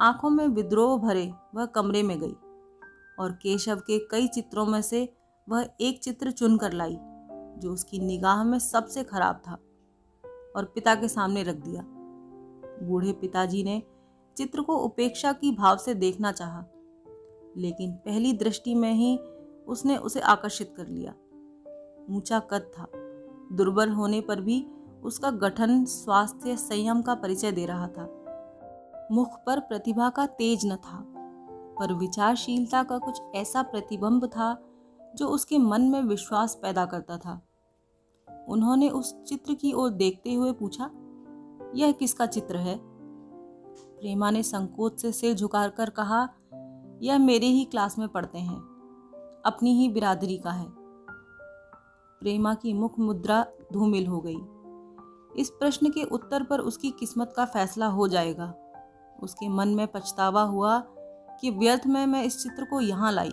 आँखों 0.00 0.30
में 0.30 0.48
विद्रोह 0.48 0.98
भरे 0.98 1.32
वह 1.54 1.66
कमरे 1.66 2.02
में 2.02 2.20
गई। 2.20 2.36
और 3.18 3.32
केशव 3.32 3.76
के 3.76 3.98
कई 3.98 4.26
चित्रों 4.26 4.66
में 4.66 4.82
से 4.82 5.16
वह 5.48 5.68
एक 5.80 6.02
चित्र 6.02 6.30
चुनकर 6.30 6.72
लाई 6.72 6.96
जो 7.58 7.72
उसकी 7.72 7.98
निगाह 7.98 8.44
में 8.44 8.58
सबसे 8.58 9.04
खराब 9.04 9.40
था 9.48 9.52
और 10.56 10.64
पिता 10.64 10.94
के 10.94 11.08
सामने 11.08 11.42
रख 11.42 11.54
दिया। 11.54 11.82
बूढ़े 12.82 13.12
पिताजी 13.12 13.62
ने 13.64 13.82
चित्र 14.36 14.62
को 14.62 14.76
उपेक्षा 14.76 15.32
की 15.32 15.50
भाव 15.52 15.76
से 15.76 15.94
देखना 15.94 16.32
चाहा, 16.32 16.64
लेकिन 17.56 17.92
पहली 17.92 18.32
दृष्टि 18.32 18.74
में 18.74 18.92
ही 18.92 19.16
उसने 19.66 19.96
उसे 19.96 20.20
आकर्षित 20.20 20.74
कर 20.76 20.86
लिया। 20.86 21.14
ऊँचा 22.10 22.38
कद 22.40 22.70
था 22.78 22.86
दुर्बल 23.52 23.90
होने 23.90 24.20
पर 24.20 24.40
भी 24.40 24.66
उसका 25.02 25.30
गठन 25.30 25.84
स्वास्थ्य 25.84 26.56
संयम 26.56 27.02
का 27.02 27.14
परिचय 27.14 27.52
दे 27.52 27.66
रहा 27.66 27.88
था। 27.88 28.08
मुख 29.12 29.36
पर 29.46 29.60
प्रतिभा 29.60 30.10
का 30.10 30.26
तेज 30.26 30.66
न 30.66 30.76
था। 30.76 31.15
पर 31.78 31.94
विचारशीलता 31.94 32.82
का 32.82 32.98
कुछ 32.98 33.20
ऐसा 33.34 33.62
प्रतिबंब 33.62 34.26
था 34.26 34.62
जो 35.16 35.28
उसके 35.28 35.58
मन 35.58 35.82
में 35.82 36.02
विश्वास 36.02 36.58
पैदा 36.62 36.86
करता 36.86 37.18
था। 37.18 37.40
उन्होंने 38.48 38.88
उस 38.88 39.22
चित्र 39.22 39.54
की 39.54 39.72
ओर 39.72 39.90
देखते 39.90 40.34
हुए 40.34 40.52
पूछा, 40.52 40.90
यह 41.74 41.92
किसका 41.92 42.26
चित्र 42.26 42.56
है? 42.56 42.78
प्रेमा 44.00 44.30
ने 44.30 44.42
संकोच 44.42 45.00
से 45.00 45.12
सिर 45.12 45.34
झुकाकर 45.34 45.90
कहा, 45.90 46.28
यह 47.02 47.18
मेरे 47.18 47.46
ही 47.46 47.64
क्लास 47.64 47.98
में 47.98 48.08
पढ़ते 48.08 48.38
हैं। 48.38 48.58
अपनी 49.46 49.74
ही 49.74 49.88
बिरादरी 49.88 50.38
का 50.38 50.50
है। 50.50 50.66
प्रेमा 52.20 52.54
की 52.54 52.72
मुख 52.72 52.98
मुद्रा 52.98 53.46
धूमिल 53.72 54.06
हो 54.06 54.20
गई। 54.26 54.38
इस 55.40 55.50
प्रश्न 55.50 55.90
के 55.90 56.04
उत्तर 56.04 56.42
पर 56.42 56.60
उसकी 56.60 56.90
किस्मत 56.90 57.32
का 57.36 57.44
फैसला 57.44 57.86
हो 57.86 58.08
जाएगा। 58.08 58.54
उसके 59.22 59.48
मन 59.48 59.68
में 59.68 59.86
पछतावा 59.86 60.42
हुआ 60.42 60.78
कि 61.40 61.50
व्यर्थ 61.50 61.86
में 61.86 62.06
मैं 62.06 62.24
इस 62.24 62.42
चित्र 62.42 62.64
को 62.64 62.80
यहाँ 62.80 63.12
लाई। 63.12 63.32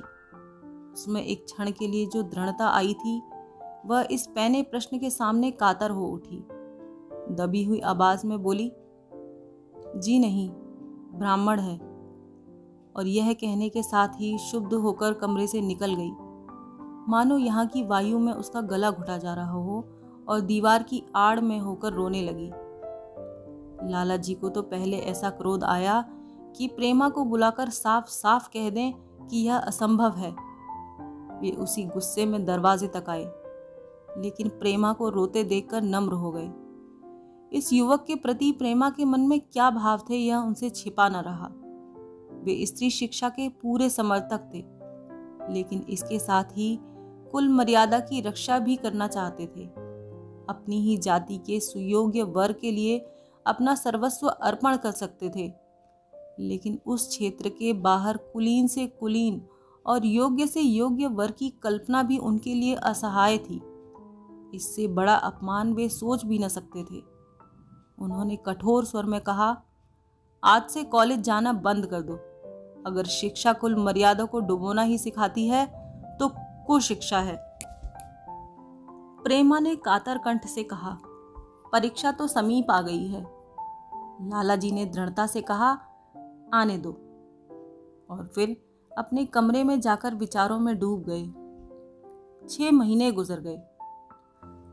उसमें 0.93 1.23
एक 1.23 1.45
क्षण 1.45 1.71
के 1.71 1.87
लिए 1.87 2.05
जो 2.05 2.23
दृढ़ता 2.23 2.67
आई 2.67 2.93
थी, 2.93 3.21
वह 3.85 4.07
इस 4.11 4.27
पैने 4.27 4.61
प्रश्न 4.61 4.99
के 4.99 5.09
सामने 5.09 5.51
कातर 5.51 5.91
हो 5.91 6.05
उठी। 6.05 6.47
दबी 7.31 7.63
हुई 7.63 7.79
आवाज़ 7.79 8.27
में 8.27 8.43
बोली, 8.43 8.71
जी 9.95 10.19
नहीं, 10.19 10.49
ब्राह्मण 11.13 11.59
है। 11.59 11.77
और 12.95 13.07
यह 13.07 13.33
कहने 13.33 13.69
के 13.69 13.83
साथ 13.83 14.07
ही 14.07 14.37
शुद्ध 14.37 14.73
होकर 14.73 15.13
कमरे 15.13 15.47
से 15.47 15.61
निकल 15.61 15.93
गई। 15.93 16.11
मानो 17.09 17.37
यहाँ 17.37 17.67
की 17.67 17.83
वायु 17.83 18.19
में 18.19 18.33
उसका 18.33 18.61
गला 18.61 18.91
घुटा 18.91 19.17
जा 19.17 19.33
रहा 19.33 19.51
हो 19.51 19.85
और 20.27 20.41
दीवार 20.41 20.83
की 20.83 21.03
आड़ 21.15 21.39
में 21.39 21.59
होकर 21.59 21.93
रोने 21.93 22.21
लगी। 22.21 22.51
लाला 23.91 24.17
जी 24.17 24.33
को 24.33 24.49
तो 24.49 24.61
पहले 24.61 24.97
ऐसा 24.97 25.29
क्रोध 25.29 25.63
आया 25.63 26.05
कि 26.55 26.67
प्रेमा 26.67 27.09
को 27.09 27.23
बुलाकर 27.25 27.69
साफ़ 27.69 28.05
साफ़ 28.05 28.47
कह 28.47 28.69
दें 28.69 28.93
कि 29.27 29.37
यह 29.37 29.57
असंभव 29.57 30.17
है। 30.17 30.31
वे 31.41 31.51
उसी 31.51 31.83
गुस्से 31.83 32.25
में 32.25 32.45
दरवाजे 32.45 32.87
तक 32.87 33.09
आए, 33.09 33.23
लेकिन 34.21 34.49
प्रेमा 34.49 34.93
को 34.93 35.09
रोते 35.09 35.43
देखकर 35.43 35.81
नम्र 35.81 36.13
हो 36.13 36.31
गए। 36.31 36.51
इस 37.51 37.73
युवक 37.73 38.03
के 38.07 38.15
प्रति 38.15 38.51
प्रेमा 38.51 38.89
के 38.89 39.05
मन 39.05 39.21
में 39.21 39.39
क्या 39.41 39.69
भाव 39.69 40.01
थे 40.09 40.15
यह 40.15 40.37
उनसे 40.37 40.69
छिपा 40.69 41.09
न 41.09 41.15
रहा। 41.15 41.49
वे 42.43 42.65
स्त्री 42.65 42.89
शिक्षा 42.89 43.29
के 43.29 43.49
पूरे 43.61 43.89
समर्थक 43.89 44.49
थे, 44.53 44.63
लेकिन 45.53 45.85
इसके 45.89 46.19
साथ 46.19 46.57
ही 46.57 46.77
कुल 47.31 47.49
मर्यादा 47.49 47.99
की 47.99 48.21
रक्षा 48.21 48.59
भी 48.59 48.75
करना 48.75 49.07
चाहते 49.07 49.45
थे। 49.47 49.65
अपनी 50.49 50.81
ही 50.81 50.97
जाति 50.97 51.37
के 51.37 51.59
सुयोग्य 51.59 52.23
वर 52.23 52.53
के 52.53 52.71
लिए 52.71 52.97
अपना 53.45 53.75
सर्वस्व 53.75 54.27
अर्पण 54.27 54.77
कर 54.77 54.91
सकते 54.91 55.29
थे। 55.29 55.47
लेकिन 56.39 56.79
उस 56.85 57.07
क्षेत्र 57.07 57.49
के 57.49 57.73
बाहर 57.73 58.17
कुलीन 58.33 58.67
से 58.67 58.85
कुलीन 58.99 59.41
और 59.85 60.05
योग्य 60.05 60.47
से 60.47 60.61
योग्य 60.61 61.07
वर 61.07 61.31
की 61.31 61.49
कल्पना 61.63 62.03
भी 62.03 62.17
उनके 62.17 62.53
लिए 62.53 62.75
असहाय 62.75 63.37
थी। 63.37 63.61
इससे 64.53 64.87
बड़ा 64.87 65.15
अपमान 65.15 65.73
वे 65.73 65.87
सोच 65.89 66.25
भी 66.25 66.39
न 66.39 66.47
सकते 66.47 66.83
थे। 66.83 67.01
उन्होंने 67.99 68.35
कठोर 68.45 68.85
स्वर 68.85 69.05
में 69.05 69.19
कहा, 69.21 69.55
आज 70.43 70.69
से 70.69 70.83
कॉलेज 70.83 71.19
जाना 71.19 71.53
बंद 71.53 71.85
कर 71.85 72.01
दो। 72.01 72.15
अगर 72.85 73.05
शिक्षा 73.05 73.53
कुल 73.53 73.75
मर्यादा 73.75 74.23
को 74.25 74.39
डुबोना 74.39 74.81
ही 74.81 74.97
सिखाती 74.97 75.47
है 75.47 75.65
तो 76.19 76.29
कुशिक्षा 76.67 77.19
है। 77.19 77.37
प्रेमा 79.23 79.59
ने 79.59 79.75
कातर 79.75 80.17
कंठ 80.17 80.45
से 80.45 80.63
कहा, 80.63 80.97
परीक्षा 81.73 82.11
तो 82.11 82.27
समीप 82.27 82.71
आ 82.71 82.81
गई 82.81 83.07
है। 83.07 83.21
लाला 84.21 84.55
जी 84.55 84.71
ने 84.71 84.85
दृढ़ता 84.85 85.27
से 85.27 85.41
कहा 85.41 85.73
आने 86.53 86.77
दो। 86.77 86.91
और 88.09 88.31
फिर 88.35 88.57
अपने 88.97 89.25
कमरे 89.25 89.63
में 89.63 89.79
जाकर 89.79 90.15
विचारों 90.15 90.59
में 90.59 90.79
डूब 90.79 91.03
गए। 91.09 91.23
छह 92.49 92.71
महीने 92.71 93.11
गुजर 93.11 93.39
गए। 93.39 93.61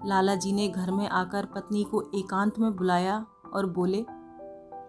लाला 0.09 0.35
जी 0.35 0.53
ने 0.53 0.69
घर 0.69 0.91
में 0.91 1.09
आकर 1.09 1.45
पत्नी 1.45 1.85
को 1.85 2.03
एकांत 2.15 2.59
में 2.59 2.77
बुलाया 2.77 3.27
और 3.55 3.67
बोले, 3.67 4.05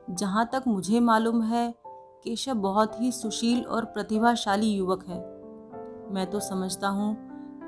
जहाँ 0.09 0.49
तक 0.53 0.63
मुझे 0.67 0.99
मालूम 0.99 1.41
है, 1.43 1.75
केशव 2.23 2.53
बहुत 2.53 3.01
ही 3.01 3.11
सुशील 3.11 3.65
और 3.65 3.85
प्रतिभाशाली 3.85 4.67
युवक 4.67 5.05
है। 5.07 5.19
मैं 6.13 6.29
तो 6.29 6.39
समझता 6.39 6.87
हूँ, 6.87 7.15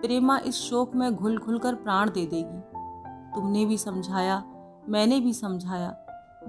प्रेमा 0.01 0.37
इस 0.37 0.55
शोक 0.55 0.95
में 0.95 1.15
घुल 1.15 1.37
घुल 1.37 1.59
कर 1.59 1.75
प्राण 1.75 2.09
दे 2.09 2.25
देगी। 2.25 2.61
तुमने 3.35 3.65
भी 3.65 3.77
समझाया, 3.77 4.43
मैंने 4.89 5.19
भी 5.19 5.33
समझाया, 5.33 5.89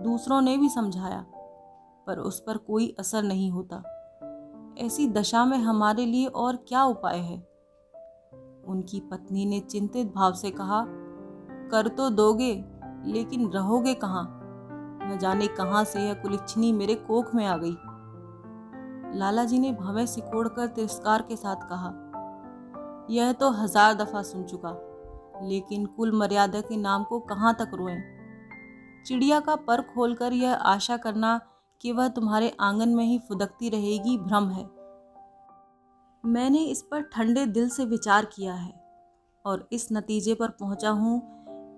दूसरों 0.00 0.40
ने 0.40 0.56
भी 0.56 0.68
समझाया। 0.68 1.24
पर 2.06 2.18
उस 2.18 2.40
पर 2.40 2.56
कोई 2.56 2.94
असर 2.98 3.22
नहीं 3.22 3.50
होता। 3.50 3.82
ऐसी 4.78 5.06
दशा 5.08 5.44
में 5.44 5.58
हमारे 5.58 6.06
लिए 6.06 6.26
और 6.26 6.56
क्या 6.68 6.84
उपाय 6.84 7.18
है? 7.18 7.36
उनकी 8.66 9.00
पत्नी 9.00 9.44
ने 9.46 9.60
चिंतित 9.60 10.12
भाव 10.14 10.32
से 10.32 10.50
कहा, 10.50 10.84
कर 11.70 11.88
तो 11.88 12.08
दोगे, 12.10 12.52
लेकिन 13.06 13.50
रहोगे 13.50 13.94
कहाँ? 13.94 14.24
न 15.04 15.18
जाने 15.18 15.46
कहाँ 15.46 15.84
से 15.84 16.00
यह 16.00 16.14
कुलिच्छनी 16.14 16.72
मेरे 16.72 16.94
कोख 16.94 17.34
में 17.34 17.44
आ 17.46 17.56
गई। 17.56 17.76
लाला 19.18 19.44
जी 19.44 19.58
ने 19.58 19.72
भवे 19.72 20.06
सिकोड़कर 20.06 20.66
तिरस्कार 20.66 21.22
के 21.22 21.36
साथ 21.36 21.68
कहा, 21.68 21.92
यह 23.10 23.32
तो 23.32 23.50
हज़ार 23.52 23.94
दफ़ा 23.94 24.22
सुन 24.22 24.44
चुका, 24.44 24.70
लेकिन 25.42 25.86
कुल 25.86 26.12
मर्यादा 26.12 26.60
के 26.60 26.76
नाम 26.76 27.04
को 27.04 27.18
कहाँ 27.20 27.54
तक 27.54 27.70
रोएँ? 27.74 27.96
चिड़िया 29.06 29.40
का 29.40 29.56
पर 29.56 29.80
खोलकर 29.84 30.32
यह 30.32 30.54
आशा 30.54 30.96
करना 30.96 31.40
कि 31.84 31.92
वह 31.92 32.08
तुम्हारे 32.08 32.56
आँगन 32.60 32.88
में 32.88 33.04
ही 33.04 33.18
फुदकती 33.18 33.68
रहेगी, 33.68 34.18
भ्रम 34.18 34.48
है। 34.48 34.64
मैंने 36.24 36.58
इस 36.58 36.82
पर 36.82 37.00
ठंडे 37.02 37.46
दिल 37.46 37.68
से 37.68 37.84
विचार 37.84 38.24
किया 38.24 38.54
है 38.54 38.72
और 39.44 39.68
इस 39.72 39.88
नतीजे 39.92 40.34
पर 40.34 40.48
पहुँचा 40.50 40.90
हूँ 40.90 41.20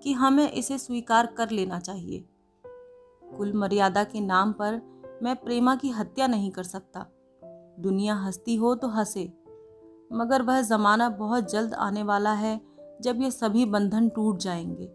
कि 0.03 0.13
हमें 0.13 0.51
इसे 0.51 0.77
स्वीकार 0.77 1.25
कर 1.25 1.49
लेना 1.49 1.79
चाहिए। 1.79 2.25
कुल 3.37 3.53
मर्यादा 3.53 4.03
के 4.03 4.19
नाम 4.19 4.51
पर 4.51 4.81
मैं 5.23 5.35
प्रेमा 5.35 5.75
की 5.75 5.89
हत्या 5.89 6.27
नहीं 6.27 6.51
कर 6.51 6.63
सकता। 6.63 7.05
दुनिया 7.79 8.15
हंसती 8.15 8.55
हो 8.55 8.75
तो 8.75 8.87
हंसे, 8.87 9.25
मगर 10.13 10.41
वह 10.41 10.61
ज़माना 10.61 11.09
बहुत 11.09 11.51
जल्द 11.51 11.73
आने 11.73 12.03
वाला 12.03 12.33
है 12.33 12.61
जब 13.01 13.21
ये 13.21 13.31
सभी 13.31 13.65
बंधन 13.65 14.09
टूट 14.09 14.37
जाएँगे। 14.37 14.89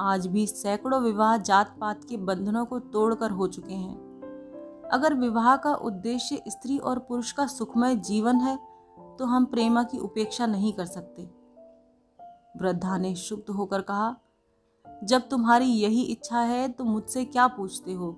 आज 0.00 0.26
भी 0.26 0.46
सैकड़ों 0.46 1.02
विवाह 1.02 1.36
जात 1.36 1.76
पात 1.80 2.04
के 2.04 2.16
बंधनों 2.16 2.64
को 2.66 2.78
तोड़कर 2.78 3.30
हो 3.30 3.46
चुके 3.46 3.74
हैं। 3.74 4.13
अगर 4.94 5.14
विवाह 5.14 5.56
का 5.56 5.74
उद्देश्य 5.74 6.42
स्त्री 6.48 6.78
और 6.78 6.98
पुरुष 6.98 7.30
का 7.32 7.46
सुखमय 7.46 7.94
जीवन 7.96 8.36
है 8.36 8.56
तो 9.18 9.24
हम 9.24 9.44
प्रेमा 9.44 9.82
की 9.82 9.98
उपेक्षा 9.98 10.46
नहीं 10.46 10.72
कर 10.72 10.86
सकते। 10.86 11.22
वृद्धा 12.56 12.98
ने 12.98 13.14
शुद्ध 13.14 13.50
होकर 13.50 13.80
कहा, 13.80 14.14
जब 15.04 15.28
तुम्हारी 15.28 15.66
यही 15.66 16.02
इच्छा 16.02 16.40
है 16.40 16.68
तो 16.68 16.84
मुझसे 16.84 17.24
क्या 17.24 17.46
पूछते 17.46 17.92
हो? 17.92 18.16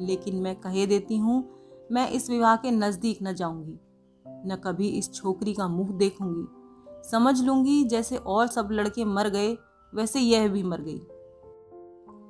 लेकिन 0.00 0.36
मैं 0.36 0.54
कहे 0.56 0.86
देती 0.86 1.16
हूँ, 1.16 1.44
मैं 1.92 2.08
इस 2.10 2.28
विवाह 2.30 2.56
के 2.56 2.70
नज़दीक 2.70 3.18
न 3.22 3.34
जाऊँगी, 3.34 3.78
न 4.24 4.60
कभी 4.64 4.88
इस 4.88 5.12
छोकरी 5.14 5.54
का 5.54 5.68
मुँह 5.68 5.92
देखूँगी। 5.92 7.08
समझ 7.10 7.40
लूँगी, 7.40 7.84
जैसे 7.84 8.16
और 8.16 8.46
सब 8.46 8.68
लड़के 8.72 9.04
मर 9.04 9.28
गए, 9.28 9.56
वैसे 9.92 10.20
यह 10.20 10.48
भी 10.48 10.62
मर 10.62 10.80
गई। 10.80 10.98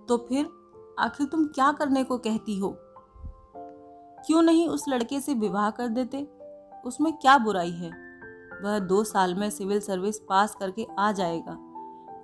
तो 0.08 0.16
फिर, 0.28 0.48
आखिर 0.98 1.26
तुम 1.26 1.46
क्या 1.46 1.72
करने 1.72 2.04
को 2.04 2.18
कहती 2.18 2.58
हो? 2.58 2.76
क्यों 4.26 4.42
नहीं 4.42 4.68
उस 4.68 4.84
लड़के 4.88 5.20
से 5.20 5.34
विवाह 5.34 5.70
कर 5.70 5.88
देते? 5.88 6.28
उसमें 6.84 7.12
क्या 7.12 7.38
बुराई 7.38 7.70
है? 7.70 7.90
वह 8.64 8.78
दो 8.78 9.04
साल 9.04 9.34
में 9.34 9.50
सिविल 9.50 9.80
सर्विस 9.80 10.18
पास 10.18 10.54
करके 10.54 10.86
आ 10.98 11.12
जाएगा। 11.12 11.56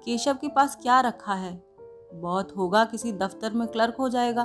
केशव 0.05 0.35
के 0.35 0.49
पास 0.49 0.77
क्या 0.83 1.01
रखा 1.01 1.35
है? 1.35 1.67
बहुत 2.15 2.57
होगा 2.57 2.85
किसी 2.85 3.13
दफ्तर 3.13 3.53
में 3.53 3.69
क्लर्क 3.69 3.95
हो 3.95 4.09
जाएगा। 4.09 4.43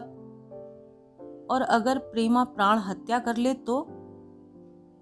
और 1.53 1.61
अगर 1.61 1.97
प्रेमा 1.97 2.43
प्राण 2.43 2.77
हत्या 2.77 3.19
कर 3.19 3.37
ले 3.37 3.53
तो? 3.53 3.87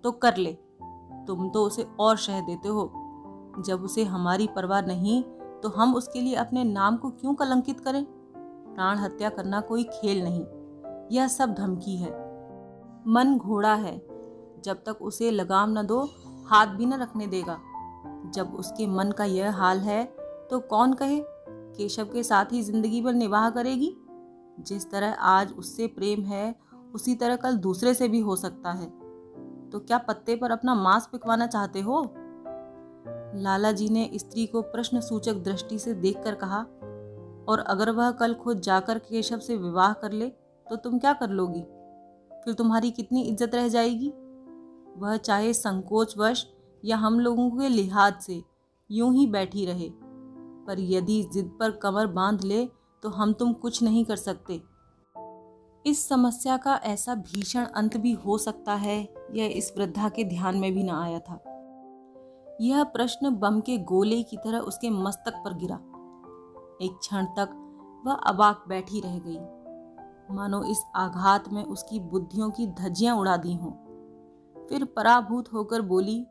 तो 0.04 0.12
कर 0.12 0.38
ले। 0.38 0.58
तुम 1.28 1.50
तो 1.50 1.64
उसे 1.64 1.88
और 2.00 2.18
शह 2.18 2.42
देते 2.42 2.68
हो। 2.68 2.92
जब 3.60 3.84
उसे 3.84 4.04
हमारी 4.04 4.48
परवाह 4.48 4.82
नहीं 4.82 5.24
तो 5.64 5.70
हम 5.70 5.96
उसके 5.96 6.22
लिए 6.22 6.36
अपने 6.36 6.64
नाम 6.64 6.98
को 6.98 7.10
क्यों 7.10 7.34
कलंकित 7.34 7.80
करें? 7.80 8.06
प्राण 8.76 8.98
हत्या 8.98 9.30
करना 9.30 9.62
कोई 9.62 9.84
खेल 9.84 10.24
नहीं। 10.24 10.46
यह 11.12 11.28
सब 11.28 11.54
धमकी 11.54 11.98
है। 11.98 12.29
मन 13.08 13.38
घोड़ा 13.38 13.74
है। 13.76 13.98
जब 14.64 14.84
तक 14.86 15.02
उसे 15.02 15.32
लगाम 15.32 15.78
न 15.80 15.86
दो, 15.86 16.02
हाथ 16.48 16.68
भी 16.68 16.86
न 16.86 16.94
रखने 16.94 17.28
देगा। 17.28 17.60
जब 18.34 18.56
उसके 18.56 18.88
मन 18.88 19.12
का 19.12 19.24
यह 19.26 19.52
हाल 19.54 19.80
है 19.80 20.04
तो 20.52 20.60
कौन 20.60 20.94
कहे, 20.94 21.20
केशव 21.22 22.06
के 22.06 22.24
साथ 22.24 22.52
ही 22.52 22.62
ज़िंदगी 22.62 23.02
भर 23.02 23.14
निवाह 23.14 23.50
करेगी? 23.50 23.96
जिस 24.60 24.90
तरह 24.92 25.12
आज 25.12 25.54
उससे 25.54 25.88
प्रेम 25.88 26.24
है, 26.24 26.56
उसी 26.96 27.16
तरह 27.16 27.36
कल 27.36 27.58
दूसरे 27.58 27.94
से 27.94 28.08
भी 28.08 28.20
हो 28.20 28.36
सकता 28.36 28.72
है। 28.72 28.88
तो 29.70 29.80
क्या 29.80 29.98
पत्ते 29.98 30.36
पर 30.36 30.52
अपना 30.52 30.76
मांस 30.76 31.08
पिकवाना 31.12 31.48
चाहते 31.48 31.82
हो? 31.82 32.02
लाला 33.36 33.72
जी 33.72 33.90
ने 33.90 34.10
स्त्री 34.16 34.46
को 34.46 34.62
प्रश्न 34.62 35.00
सूचक 35.02 35.44
दृष्टि 35.44 35.80
से 35.80 35.94
देखकर 35.96 36.36
कहा, 36.36 36.60
और 37.50 37.60
अगर 37.60 37.92
वह 37.92 38.12
कल 38.12 38.34
खुद 38.34 38.60
जाकर 38.60 39.00
केशव 39.00 39.40
से 39.40 39.58
विवाह 39.58 39.94
कर 39.94 40.12
ले 40.12 40.28
तो 40.68 40.76
तुम 40.76 40.98
क्या 41.00 41.14
कर 41.14 41.30
लोगी? 41.30 41.64
फिर 42.50 42.56
तुम्हारी 42.56 42.90
कितनी 42.92 43.22
इज़्ज़त 43.22 43.56
रह 43.56 43.68
जाएगी? 43.68 44.08
वह 44.98 45.18
चाहे 45.18 45.54
संकोचवश 45.54 46.46
या 46.84 46.98
हम 46.98 47.20
लोगों 47.20 47.50
के 47.52 47.68
लिहाज 47.70 48.14
से, 48.22 48.42
यूँ 48.90 49.14
ही 49.14 49.26
बैठी 49.28 49.66
रहे। 49.66 49.90
पर 50.68 50.80
यदि 50.80 51.22
जिद 51.34 51.52
पर 51.60 51.72
कमर 51.72 52.08
बाँध 52.08 52.44
ले 52.44 52.66
तो 53.04 53.10
हम 53.10 53.34
तुम 53.34 53.54
कुछ 53.54 53.84
नहीं 53.84 54.04
कर 54.06 54.16
सकते। 54.16 54.62
इस 55.86 56.08
समस्या 56.10 56.58
का 56.58 56.76
ऐसा 56.86 57.16
भीषण 57.16 57.66
अंत 57.66 57.98
भी 57.98 58.12
हो 58.14 58.38
सकता 58.38 58.76
है, 58.76 58.98
यह 59.34 59.54
इस 59.58 59.72
वृद्धा 59.78 60.10
के 60.10 60.24
ध्यान 60.24 60.58
में 60.58 60.72
भी 60.74 60.84
ना 60.84 61.02
आया 61.04 61.20
था। 61.20 61.40
यह 62.62 62.84
प्रश्न 62.84 63.36
बम 63.36 63.60
के 63.60 63.78
गोले 63.78 64.22
की 64.24 64.38
तरह 64.38 64.60
उसके 64.60 64.90
मस्तक 64.90 65.42
पर 65.46 65.54
गिरा। 65.54 65.76
एक 66.82 66.98
क्षण 67.00 67.26
तक 67.38 67.56
वह 68.06 68.14
अबाक 68.14 68.66
बैठी 68.68 69.00
रह 69.00 69.20
गई। 69.20 69.59
मानो 70.32 70.64
इस 70.64 70.84
आघात 70.96 71.54
में 71.54 71.64
उसकी 71.64 72.00
बुद्धियों 72.00 72.50
की 72.50 72.68
धज्जियाँ 72.68 73.16
उड़ा 73.16 73.38
दी 73.38 73.56
हों। 73.56 73.72
फिर 74.70 74.86
पराभूत 74.86 75.54
होकर 75.54 75.82
बोली, 75.82 76.28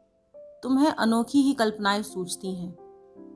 तुम्हें 0.62 0.90
अनोखी 0.90 1.42
ही 1.42 1.52
कल्पनाएँ 1.52 2.02
सूझती 2.02 2.54
हैं। 2.54 2.78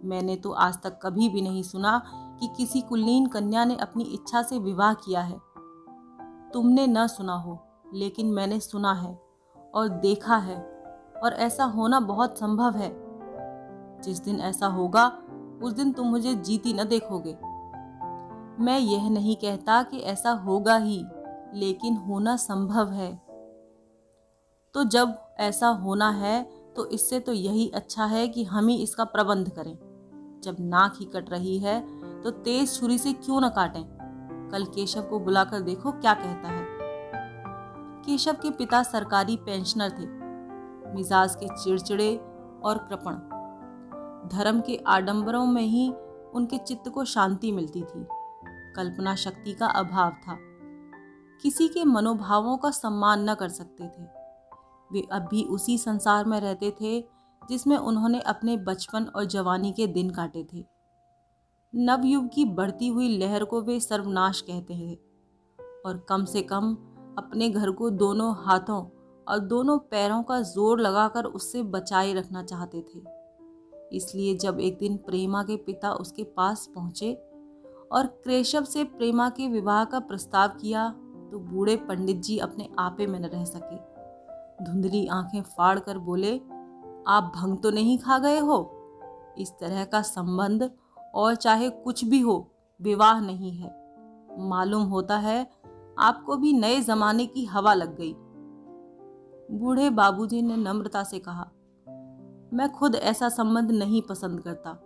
मैंने 0.04 0.37
तो 0.37 0.50
आज 0.50 0.83
तक 0.83 1.00
कभी 1.02 1.28
भी 1.28 1.42
नहीं 1.42 1.62
सुना 1.62 2.02
कि 2.40 2.49
किसी 2.57 2.81
कुलीन 2.81 3.26
कन्या 3.26 3.64
ने 3.64 3.76
अपनी 3.76 4.04
इच्छा 4.04 4.42
से 4.42 4.59
विवाह 4.59 4.95
किया 4.95 5.21
है। 5.21 5.40
तुमने 6.52 6.87
न 6.87 7.07
सुना 7.07 7.35
हो, 7.35 7.59
लेकिन 7.95 8.26
मैंने 8.26 8.61
सुना 8.61 8.92
है 8.92 9.23
और 9.75 9.88
देखा 9.88 10.37
है 10.37 10.57
और 11.25 11.33
ऐसा 11.33 11.64
होना 11.64 12.00
बहुत 12.00 12.38
संभव 12.38 12.76
है। 12.76 13.02
जिस 14.00 14.21
दिन 14.21 14.40
ऐसा 14.40 14.66
होगा, 14.66 15.19
उस 15.62 15.73
दिन 15.73 15.92
तुम 15.92 16.07
मुझे 16.07 16.35
जीती 16.35 16.73
न 16.73 16.85
देखोगे। 16.85 17.52
मैं 18.61 18.79
यह 18.79 19.09
नहीं 19.11 19.37
कहता 19.37 19.83
कि 19.83 19.99
ऐसा 19.99 20.31
होगा 20.31 20.77
ही, 20.77 21.05
लेकिन 21.55 21.97
होना 21.97 22.37
संभव 22.37 22.91
है। 22.91 23.12
तो 24.75 24.85
जब 24.85 25.17
ऐसा 25.41 25.69
होना 25.69 26.11
है 26.11 26.43
तो 26.77 26.87
इससे 26.87 27.21
तो 27.21 27.33
यही 27.33 27.69
अच्छा 27.69 28.05
है 28.05 28.29
कि 28.29 28.45
हम 28.45 28.69
ही 28.69 28.77
इसका 28.77 29.05
प्रबंध 29.05 29.51
करें। 29.51 29.75
जब 30.45 30.57
नाक 30.61 30.95
ही 31.01 31.05
कट 31.05 31.31
रही 31.31 31.59
है 31.59 31.81
तो 32.23 32.31
तेज 32.31 32.79
छुरी 32.81 32.99
से 32.99 33.12
क्यों 33.12 33.41
न 33.41 33.49
काटें? 33.49 33.83
कल 34.53 34.65
केशव 34.65 35.03
को 35.03 35.19
बुलाकर 35.19 35.61
देखो 35.61 35.93
क्या 35.93 36.15
कहता 36.15 36.49
है। 36.49 36.65
केशव 38.03 38.33
के 38.33 38.51
पिता 38.51 38.83
सरकारी 38.83 39.37
पेंशनर 39.37 39.91
थे। 39.91 40.07
मिजाज 40.95 41.35
के 41.35 41.47
चिड़चिड़े 41.47 42.17
और 42.65 42.79
कृपण। 42.79 43.15
धर्म 44.29 44.61
के 44.61 44.77
आडंबरों 44.87 45.47
में 45.47 45.62
ही 45.62 45.93
उनके 46.35 46.59
चित्त 46.59 46.88
को 46.88 47.05
शांति 47.05 47.53
मिलती 47.53 47.83
थी। 47.83 48.07
कल्पना 48.77 49.15
शक्ति 49.15 49.53
का 49.53 49.67
अभाव 49.67 50.11
था। 50.11 50.39
किसी 51.43 51.69
के 51.69 51.85
मनोभावों 51.85 52.57
का 52.57 52.71
सम्मान 52.71 53.31
न 53.31 53.35
कर 53.35 53.49
सकते 53.49 53.85
थे। 53.85 54.03
वे 54.93 55.07
अब 55.13 55.23
भी 55.23 55.43
उसी 55.45 55.79
संसार 55.79 56.25
में 56.25 56.41
रहते 56.41 56.71
थे, 56.81 57.01
जिसमें 57.43 57.77
उन्होंने 57.77 58.21
अपने 58.21 58.57
बचपन 58.57 59.05
और 59.05 59.25
जवानी 59.25 59.73
के 59.73 59.87
दिन 59.87 60.11
काटे 60.11 60.47
थे। 60.53 60.65
नवयुग 61.75 62.29
की 62.35 62.45
बढ़ती 62.45 62.89
हुई 62.89 63.09
लहर 63.19 63.45
को 63.45 63.61
वे 63.63 63.81
सर्वनाश 63.81 64.41
कहते 64.41 64.75
हैं 64.75 64.97
और 65.87 66.07
कम 66.09 66.25
से 66.25 66.43
कम 66.43 66.75
अपने 67.19 67.49
घर 67.51 67.71
को 67.71 67.91
दोनों 67.91 68.35
हाथों 68.37 68.85
और 69.27 69.39
दोनों 69.39 69.79
पैरों 69.79 70.23
का 70.23 70.41
ज़ोर 70.41 70.81
लगाकर 70.81 71.25
उससे 71.25 71.63
बचाए 71.63 72.13
रखना 72.13 72.43
चाहते 72.43 72.81
थे। 72.81 73.01
इसलिए 73.97 74.35
जब 74.35 74.61
एक 74.61 74.79
दिन 74.79 74.97
प्रेमा 74.97 75.43
के 75.43 75.57
पिता 75.57 75.93
उसके 75.93 76.25
पास 76.25 76.71
पहुँचे 76.75 77.13
और 77.92 78.07
क्रेशव 78.07 78.64
से 78.64 78.85
प्रेमा 78.85 79.31
के 79.31 79.48
विवाह 79.48 79.85
का 79.85 79.98
प्रस्ताव 80.00 80.48
किया 80.48 80.88
तो 81.33 81.38
बूढ़े 81.38 81.76
पंडित 81.76 82.16
जी 82.16 82.38
अपने 82.38 82.68
आपे 82.78 83.07
में 83.07 83.20
न 83.20 83.24
रह 83.24 83.44
सके। 83.44 83.76
धुंधली 84.64 85.07
आँखें 85.07 85.42
फाड़ 85.42 85.78
कर 85.78 85.98
बोले, 85.98 86.37
आप 87.07 87.33
भंग 87.37 87.59
तो 87.59 87.70
नहीं 87.70 87.98
खा 87.98 88.18
गए 88.18 88.38
हो? 88.38 88.78
इस 89.38 89.50
तरह 89.61 89.85
का 89.85 90.02
संबंध, 90.02 90.70
और 91.14 91.35
चाहे 91.35 91.70
कुछ 91.70 92.05
भी 92.05 92.20
हो, 92.20 92.50
विवाह 92.81 93.20
नहीं 93.20 93.52
है। 93.52 93.70
मालूम 94.38 94.83
होता 94.83 95.16
है, 95.16 95.50
आपको 95.98 96.37
भी 96.37 96.52
नए 96.52 96.81
जमाने 96.81 97.26
की 97.26 97.44
हवा 97.44 97.74
लग 97.74 97.96
गई। 97.96 98.14
बूढ़े 99.59 99.90
बाबूजी 99.90 100.42
ने 100.42 100.57
नम्रता 100.57 101.02
से 101.02 101.18
कहा, 101.18 101.50
मैं 102.52 102.72
खुद 102.72 102.94
ऐसा 102.94 103.28
संबंध 103.28 103.70
नहीं 103.70 104.02
पसंद 104.02 104.40
करता। 104.40 104.78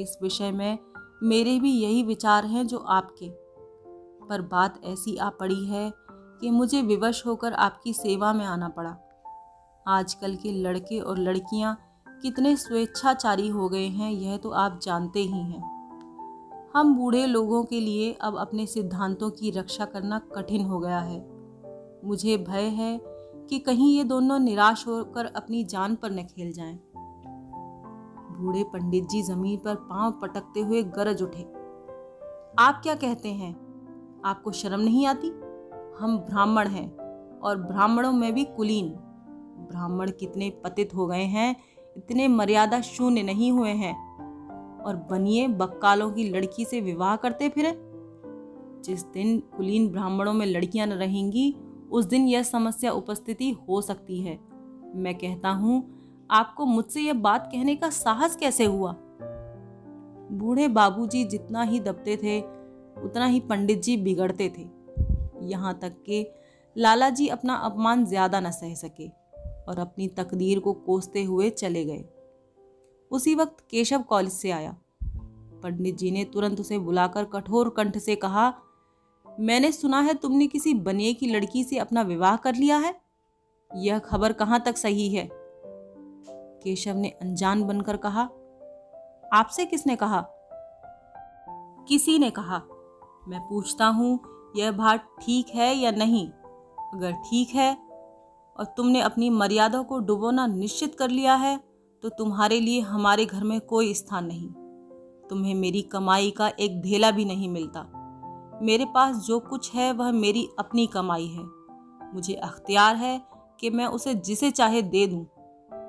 इस 0.00 0.18
विषय 0.22 0.52
में 0.52 0.78
मेरे 1.24 1.60
भी 1.60 1.72
यही 1.72 2.02
विचार 2.02 2.44
हैं 2.44 2.66
जो 2.66 2.78
आपके। 2.78 3.28
पर 4.28 4.42
बात 4.42 4.80
ऐसी 4.84 5.16
आ 5.16 5.28
पड़ी 5.28 5.66
है 5.66 5.92
कि 6.40 6.50
मुझे 6.50 6.82
विवश 6.82 7.26
होकर 7.26 7.52
आपकी 7.52 7.92
सेवा 7.92 8.32
में 8.32 8.44
आना 8.46 8.68
पड़ा। 8.68 8.96
आजकल 9.88 10.36
के 10.36 10.52
लड़के 10.52 11.00
और 11.00 11.18
लड़कियाँ 11.18 11.78
कितने 12.22 12.56
स्वेच्छाचारी 12.56 13.48
हो 13.48 13.68
गए 13.68 13.86
हैं, 13.86 14.12
यह 14.12 14.36
तो 14.36 14.50
आप 14.50 14.80
जानते 14.82 15.20
ही 15.20 15.42
हैं। 15.42 15.74
हम 16.76 16.94
बूढ़े 16.94 17.26
लोगों 17.26 17.64
के 17.64 17.80
लिए 17.80 18.12
अब 18.12 18.38
अपने 18.38 18.66
सिद्धांतों 18.66 19.30
की 19.30 19.50
रक्षा 19.50 19.84
करना 19.84 20.18
कठिन 20.18 20.64
हो 20.64 20.80
गया 20.80 21.00
है। 21.00 21.30
मुझे 22.04 22.36
भय 22.36 22.62
है 22.62 23.00
कि 23.50 23.58
कहीं 23.58 23.96
ये 23.96 24.04
दोनों 24.04 24.38
निराश 24.38 24.86
होकर 24.86 25.26
अपनी 25.26 25.64
जान 25.64 25.94
पर 25.94 26.10
न 26.10 26.22
खेल 26.22 26.52
जाएँ। 26.52 26.83
बूढ़े 28.40 28.64
पंडित 28.64 29.08
जी 29.08 29.22
ज़मीन 29.22 29.58
पर 29.58 29.74
पाँव 29.74 30.12
पटकते 30.12 30.60
हुए 30.60 30.82
गरज 30.82 31.22
उठे। 31.22 31.42
आप 32.58 32.80
क्या 32.82 32.94
कहते 32.94 33.28
हैं? 33.28 33.64
आपको 34.24 34.52
शर्म 34.52 34.80
नहीं 34.80 35.06
आती? 35.06 35.28
हम 35.98 36.18
ब्राह्मण 36.30 36.68
हैं 36.68 36.96
और 37.38 37.56
ब्राह्मणों 37.56 38.12
में 38.12 38.34
भी 38.34 38.44
कुलीन। 38.44 38.88
ब्राह्मण 39.70 40.10
कितने 40.10 40.50
पतित 40.50 40.94
हो 40.94 41.06
गए 41.06 41.22
हैं, 41.22 41.56
इतने 41.96 42.28
मर्यादा 42.28 42.80
शून्य 42.80 43.22
नहीं 43.22 43.52
हुए 43.52 43.70
हैं। 43.70 44.14
और 44.82 44.96
बनिए 44.96 45.48
बक्कालों 45.48 46.10
की 46.10 46.30
लड़की 46.30 46.64
से 46.64 46.80
विवाह 46.80 47.16
करते 47.16 47.48
फिरे। 47.48 47.72
जिस 48.84 49.04
दिन 49.04 49.40
कुलीन 49.40 49.88
ब्राह्मणों 49.88 50.32
में 50.32 50.46
लड़कियाँ 50.46 50.86
न 50.86 50.92
रहेंगी, 50.92 51.56
उस 51.90 52.04
दिन 52.04 52.28
यह 52.28 52.42
समस्या 52.42 52.92
उपस्थिति 52.92 53.50
हो 53.50 53.80
सकती 53.80 54.20
है। 54.20 54.40
मैं 54.94 55.14
कहता 55.14 55.50
हूँ 55.50 55.93
आपको 56.30 56.64
मुझसे 56.64 57.00
यह 57.00 57.12
बात 57.12 57.48
कहने 57.52 57.76
का 57.76 57.90
साहस 57.90 58.36
कैसे 58.36 58.64
हुआ? 58.64 58.94
बूढ़े 60.32 60.68
बाबूजी 60.68 61.24
जितना 61.24 61.62
ही 61.62 61.80
दबते 61.80 62.16
थे, 62.16 62.40
उतना 63.02 63.26
ही 63.26 63.40
पंडित 63.40 63.82
जी 63.82 63.96
बिगड़ते 63.96 64.48
थे। 64.58 64.66
यहाँ 65.48 65.78
तक 65.82 65.92
कि 66.06 66.26
लाला 66.76 67.10
जी 67.10 67.28
अपना 67.28 67.54
अपमान 67.54 68.04
ज़्यादा 68.06 68.40
न 68.40 68.50
सह 68.50 68.74
सके 68.74 69.08
और 69.68 69.78
अपनी 69.78 70.08
तकदीर 70.08 70.58
को 70.58 70.72
कोसते 70.72 71.22
हुए 71.22 71.50
चले 71.50 71.84
गए। 71.84 72.04
उसी 73.10 73.34
वक्त 73.34 73.64
केशव 73.70 74.02
कॉलेज 74.02 74.32
से 74.32 74.50
आया। 74.50 74.76
पंडित 75.62 75.96
जी 75.96 76.10
ने 76.10 76.24
तुरंत 76.24 76.60
उसे 76.60 76.78
बुलाकर 76.78 77.24
कठोर 77.24 77.68
कंठ 77.68 77.98
से 77.98 78.16
कहा, 78.16 78.52
मैंने 79.26 79.72
सुना 79.72 80.00
है 80.00 80.14
तुमने 80.14 80.46
किसी 80.46 80.74
बनिए 80.74 81.12
की 81.12 81.26
लड़की 81.26 81.64
से 81.64 81.78
अपना 81.78 82.02
विवाह 82.02 82.36
कर 82.36 82.54
लिया 82.54 82.76
है? 82.76 82.94
यह 83.70 83.98
खबर 83.98 84.32
कहाँ 84.32 84.62
तक 84.66 84.76
सही 84.76 85.08
है? 85.08 85.43
केशव 86.64 86.96
ने 86.96 87.08
अनजान 87.22 87.62
बनकर 87.64 87.96
कहा, 87.96 88.22
आपसे 89.32 89.64
किसने 89.66 89.96
कहा? 89.96 90.20
किसी 91.88 92.18
ने 92.18 92.30
कहा। 92.30 92.62
मैं 93.28 93.40
पूछता 93.40 93.86
हूँ, 93.86 94.18
यह 94.56 94.72
बात 94.72 95.06
ठीक 95.22 95.48
है 95.48 95.74
या 95.74 95.90
नहीं? 95.90 96.26
अगर 96.94 97.12
ठीक 97.12 97.48
है, 97.48 97.72
और 98.56 98.64
तुमने 98.76 99.00
अपनी 99.00 99.30
मर्यादा 99.30 99.82
को 99.82 99.98
डुबोना 99.98 100.46
निश्चित 100.46 100.94
कर 100.94 101.10
लिया 101.10 101.34
है 101.34 101.56
तो 102.02 102.08
तुम्हारे 102.08 102.60
लिए 102.60 102.80
हमारे 102.80 103.24
घर 103.26 103.44
में 103.44 103.60
कोई 103.60 103.92
स्थान 103.94 104.26
नहीं। 104.26 104.48
तुम्हें 105.30 105.54
मेरी 105.54 105.82
कमाई 105.82 106.30
का 106.30 106.50
एक 106.60 106.80
ढेला 106.82 107.10
भी 107.10 107.24
नहीं 107.24 107.48
मिलता। 107.48 107.80
मेरे 108.62 108.84
पास 108.84 109.16
जो 109.16 109.38
कुछ 109.40 109.72
है, 109.74 109.92
वह 109.92 110.10
मेरी 110.12 110.48
अपनी 110.58 110.86
कमाई 110.86 111.26
है। 111.26 111.44
मुझे 112.14 112.34
अख्तियार 112.34 112.96
है 112.96 113.20
कि 113.60 113.70
मैं 113.70 113.86
उसे 113.86 114.14
जिसे 114.14 114.50
चाहे 114.50 114.82
दे 114.82 115.06
दूँ। 115.06 115.24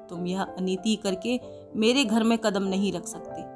तुम 0.09 0.27
यह 0.27 0.43
अनीति 0.43 0.95
करके 0.95 1.41
मेरे 1.75 2.05
घर 2.05 2.23
में 2.23 2.37
कदम 2.37 2.63
नहीं 2.63 2.93
रख 2.93 3.05
सकते। 3.05 3.55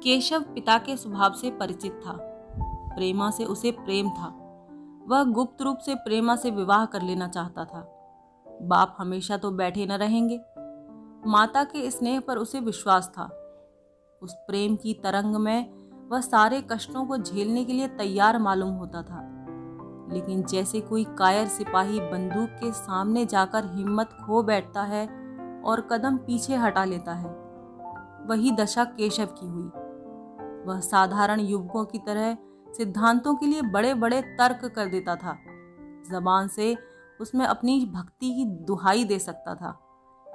केशव 0.00 0.40
पिता 0.40 0.78
के 0.78 0.96
स्वभाव 0.96 1.32
से 1.32 1.50
परिचित 1.50 1.92
था। 2.06 2.12
प्रेमा 2.94 3.30
से 3.30 3.44
उसे 3.44 3.70
प्रेम 3.70 4.10
था। 4.10 4.36
वह 5.08 5.24
गुप्त 5.24 5.62
रूप 5.62 5.78
से 5.78 5.94
प्रेमा 5.94 6.36
से 6.36 6.50
विवाह 6.50 6.84
कर 6.84 7.02
लेना 7.02 7.28
चाहता 7.28 7.64
था। 7.64 7.96
बाप 8.62 8.96
हमेशा 8.98 9.36
तो 9.36 9.50
बैठे 9.50 9.86
न 9.86 9.92
रहेंगे। 9.92 10.40
माता 11.26 11.64
के 11.64 11.90
स्नेह 11.90 12.20
पर 12.20 12.36
उसे 12.36 12.60
विश्वास 12.60 13.08
था। 13.08 13.24
उस 14.22 14.34
प्रेम 14.34 14.76
की 14.76 14.94
तरंग 14.94 15.36
में 15.36 15.72
वह 16.08 16.20
सारे 16.20 16.62
कष्टों 16.62 17.06
को 17.06 17.16
झेलने 17.16 17.64
के 17.64 17.72
लिए 17.72 17.88
तैयार 17.88 18.38
मालूम 18.38 18.70
होता 18.70 19.02
था। 19.02 19.36
लेकिन 20.12 20.42
जैसे 20.42 20.80
कोई 20.80 21.04
कायर 21.04 21.46
सिपाही 21.46 22.00
बंदूक 22.00 22.48
के 22.48 22.72
सामने 22.72 23.26
जाकर 23.26 23.64
हिम्मत 23.64 24.10
खो 24.26 24.42
बैठता 24.42 24.82
है 24.82 25.19
और 25.64 25.80
कदम 25.80 26.16
पीछे 26.16 26.56
हटा 26.56 26.84
लेता 26.84 27.12
है। 27.12 27.30
वही 28.26 28.50
दशा 28.50 28.84
केशव 28.84 29.26
की 29.26 29.46
हुई। 29.46 29.70
वह 30.64 30.80
साधारण 30.80 31.40
युवकों 31.40 31.84
की 31.84 31.98
तरह 31.98 32.38
सिद्धांतों 32.76 33.34
के 33.34 33.46
लिए 33.46 33.62
बड़े 33.62 33.94
बड़े 33.94 34.22
तर्क 34.22 34.72
कर 34.74 34.86
देता 34.86 35.16
था। 35.16 35.38
जबान 36.10 36.48
से 36.48 36.76
उसमें 37.20 37.46
अपनी 37.46 37.86
भक्ति 37.86 38.34
की 38.34 38.44
दुहाई 38.44 39.04
दे 39.04 39.18
सकता 39.18 39.54
था। 39.54 39.80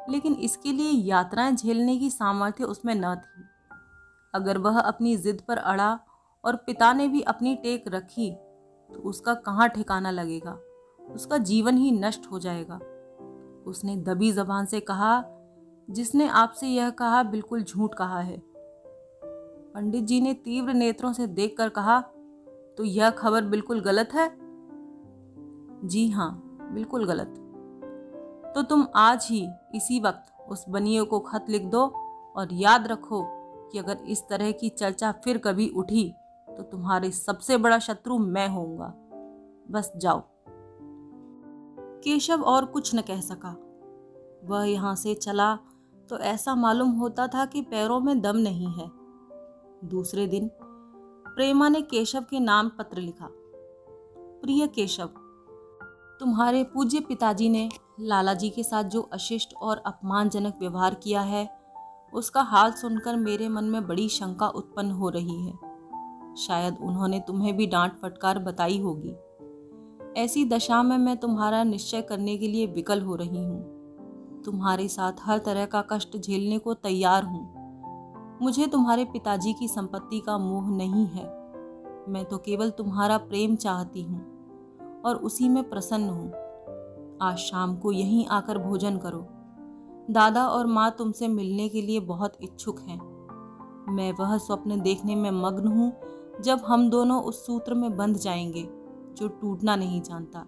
लेकिन 0.10 0.34
इसके 0.34 0.72
लिए 0.72 0.92
यात्राएँ 0.92 1.52
झेलने 1.52 1.98
की 1.98 2.10
सामर्थ्य 2.10 2.64
उसमें 2.64 2.96
न 2.96 3.16
थी। 3.16 3.44
अगर 4.36 4.58
वह 4.58 4.80
अपनी 4.80 5.18
जिद 5.18 5.42
पर 5.48 5.58
अड़ा 5.58 6.00
और 6.46 6.56
पिता 6.56 6.94
ने 6.94 7.08
भी 7.08 7.22
अपनी 7.22 7.56
टेक 7.56 7.84
रखी 7.88 8.32
तो 8.94 9.00
उसका 9.00 9.34
कहाँ 9.34 9.70
ठिकाना 9.70 10.12
लगेगा? 10.12 10.60
उसका 11.12 11.38
जीवन 11.38 11.78
ही 11.78 11.92
नष्ट 11.92 12.32
हो 12.32 12.40
जाएगा। 12.40 12.80
उसने 13.66 13.96
दबी 13.98 14.32
जबान 14.32 14.66
से 14.66 14.80
कहा, 14.80 15.24
जिसने 15.90 16.28
आपसे 16.28 16.68
यह 16.68 16.90
कहा, 16.90 17.24
बिल्कुल 17.24 17.64
झूठ 17.64 17.94
कहा 17.94 18.20
है। 18.20 18.42
पंडित 19.76 20.04
जी 20.04 20.20
ने 20.22 20.34
तीव्र 20.34 20.74
नेत्रों 20.74 21.14
से 21.14 21.28
देखकर 21.28 21.70
कहा 21.70 22.00
तो 22.78 22.84
यह 22.84 23.10
खबर 23.10 23.42
बिल्कुल 23.42 23.82
गलत 23.82 24.10
है? 24.14 24.30
जी 25.88 26.10
हाँ 26.10 26.60
बिल्कुल 26.72 27.06
गलत। 27.06 27.34
तो 28.56 28.62
तुम 28.62 28.86
आज 28.96 29.28
ही 29.32 29.48
इसी 29.76 30.00
वक्त 30.00 30.34
उस 30.50 30.66
बनिए 30.70 31.04
को 31.04 31.20
खत 31.20 31.46
लिख 31.50 31.66
दो 31.66 31.86
और 32.36 32.54
याद 32.54 32.88
रखो 32.88 33.22
कि 33.72 33.80
अगर 33.80 33.98
इस 34.08 34.24
तरह 34.30 34.52
की 34.52 34.70
चर्चा 34.70 35.12
फिर 35.24 35.38
कभी 35.38 35.68
उठी 35.70 36.14
तो 36.48 36.64
तुम्हारे 36.64 37.12
सबसे 37.12 37.58
बड़ा 37.58 37.80
शत्रु 37.80 38.18
मैं 38.18 38.48
होऊँगा। 38.50 38.94
बस 39.72 39.92
जाओ। 39.98 40.24
केशव 42.06 42.42
और 42.42 42.66
कुछ 42.66 42.96
न 42.96 43.02
कह 43.02 43.22
सका। 43.22 43.56
वह 44.46 44.66
यहाँ 44.66 44.96
से 44.96 45.14
चला 45.14 45.56
तो 46.10 46.18
ऐसा 46.18 46.56
मालूम 46.56 46.90
होता 46.90 47.28
था 47.28 47.46
कि 47.46 47.62
पैरों 47.62 48.00
में 48.00 48.22
दम 48.22 48.38
नहीं 48.38 48.72
है। 48.74 48.90
दूसरे 49.90 50.28
दिन 50.28 50.50
प्रेमा 50.58 51.70
ने 51.70 51.82
केशव 51.82 52.26
के 52.30 52.40
नाम 52.40 52.70
पत्र 52.70 53.02
लिखा। 53.02 53.30
प्रिय 53.32 54.68
केशव, 54.68 55.10
तुम्हारे 56.20 56.64
पूज्य 56.64 57.00
पिताजी 57.00 57.50
ने 57.50 57.70
लाला 58.00 58.34
जी 58.34 58.50
के 58.50 58.64
साथ 58.64 58.84
जो 58.84 59.02
अशिष्ट 59.02 59.54
और 59.54 59.78
अपमानजनक 59.78 60.58
व्यवहार 60.60 60.94
किया 60.94 61.22
है, 61.22 61.50
उसका 62.14 62.42
हाल 62.42 62.72
सुनकर 62.72 63.16
मेरे 63.16 63.50
मन 63.50 63.64
में 63.64 63.88
बड़ी 63.88 64.10
शंका 64.10 64.48
उत्पन्न 64.48 64.92
हो 64.92 65.10
रही 65.10 65.46
है। 65.46 66.36
शायद 66.38 66.78
उन्होंने 66.82 67.20
तुम्हें 67.20 67.58
भी 67.58 67.68
डांट 67.68 67.98
फटकार 67.98 68.40
बताई 68.40 68.82
होगी। 68.82 69.16
ऐसी 70.18 70.46
दशा 70.46 70.84
में 70.84 70.98
मैं 70.98 71.18
तुम्हारा 71.18 71.64
निश्चय 71.64 72.02
करने 72.02 72.38
के 72.38 72.48
लिए 72.48 72.66
विकल 72.66 73.02
हो 73.02 73.16
रही 73.16 73.44
हूँ। 73.44 73.62
तुम्हारे 74.46 74.88
साथ 74.88 75.14
हर 75.22 75.38
तरह 75.38 75.66
का 75.66 75.84
कष्ट 75.92 76.18
झेलने 76.18 76.58
को 76.58 76.74
तैयार 76.74 77.24
हूँ। 77.24 77.56
मुझे 78.42 78.68
तुम्हारे 78.68 79.06
पिताजी 79.06 79.54
की 79.54 79.68
संपत्ति 79.68 80.20
का 80.20 80.38
मोह 80.38 80.70
नहीं 80.70 81.06
है। 81.06 81.24
मैं 82.10 82.26
तो 82.26 82.38
केवल 82.38 82.70
तुम्हारा 82.70 83.18
प्रेम 83.18 83.56
चाहती 83.56 84.02
हूँ 84.02 84.22
और 85.06 85.16
उसी 85.16 85.50
में 85.50 85.70
प्रसन्न 85.70 86.10
हूँ। 86.10 86.32
आज 87.22 87.38
शाम 87.38 87.78
को 87.78 87.92
यहीं 87.92 88.26
आकर 88.26 88.58
भोजन 88.58 88.98
करो। 88.98 89.28
दादा 90.14 90.48
और 90.48 90.66
माँ 90.66 90.96
तुमसे 90.98 91.28
मिलने 91.28 91.70
के 91.70 91.82
लिए 91.82 92.00
बहुत 92.00 92.34
इच्छुक 92.42 92.80
हैं। 92.80 93.00
मैं 93.90 94.14
वह 94.20 94.38
स्वप्न 94.38 94.82
देखने 94.82 95.16
में 95.16 95.32
मग्न 95.32 95.68
हूँ 95.68 95.94
जब 96.42 96.60
हम 96.60 96.90
दोनों 96.90 97.24
उस 97.24 97.46
सूत्र 97.46 97.74
में 97.74 97.98
बंध 97.98 98.18
जाएँगे। 98.18 98.75
जो 99.16 99.28
टूटना 99.28 99.76
नहीं 99.76 100.02
जानता, 100.02 100.46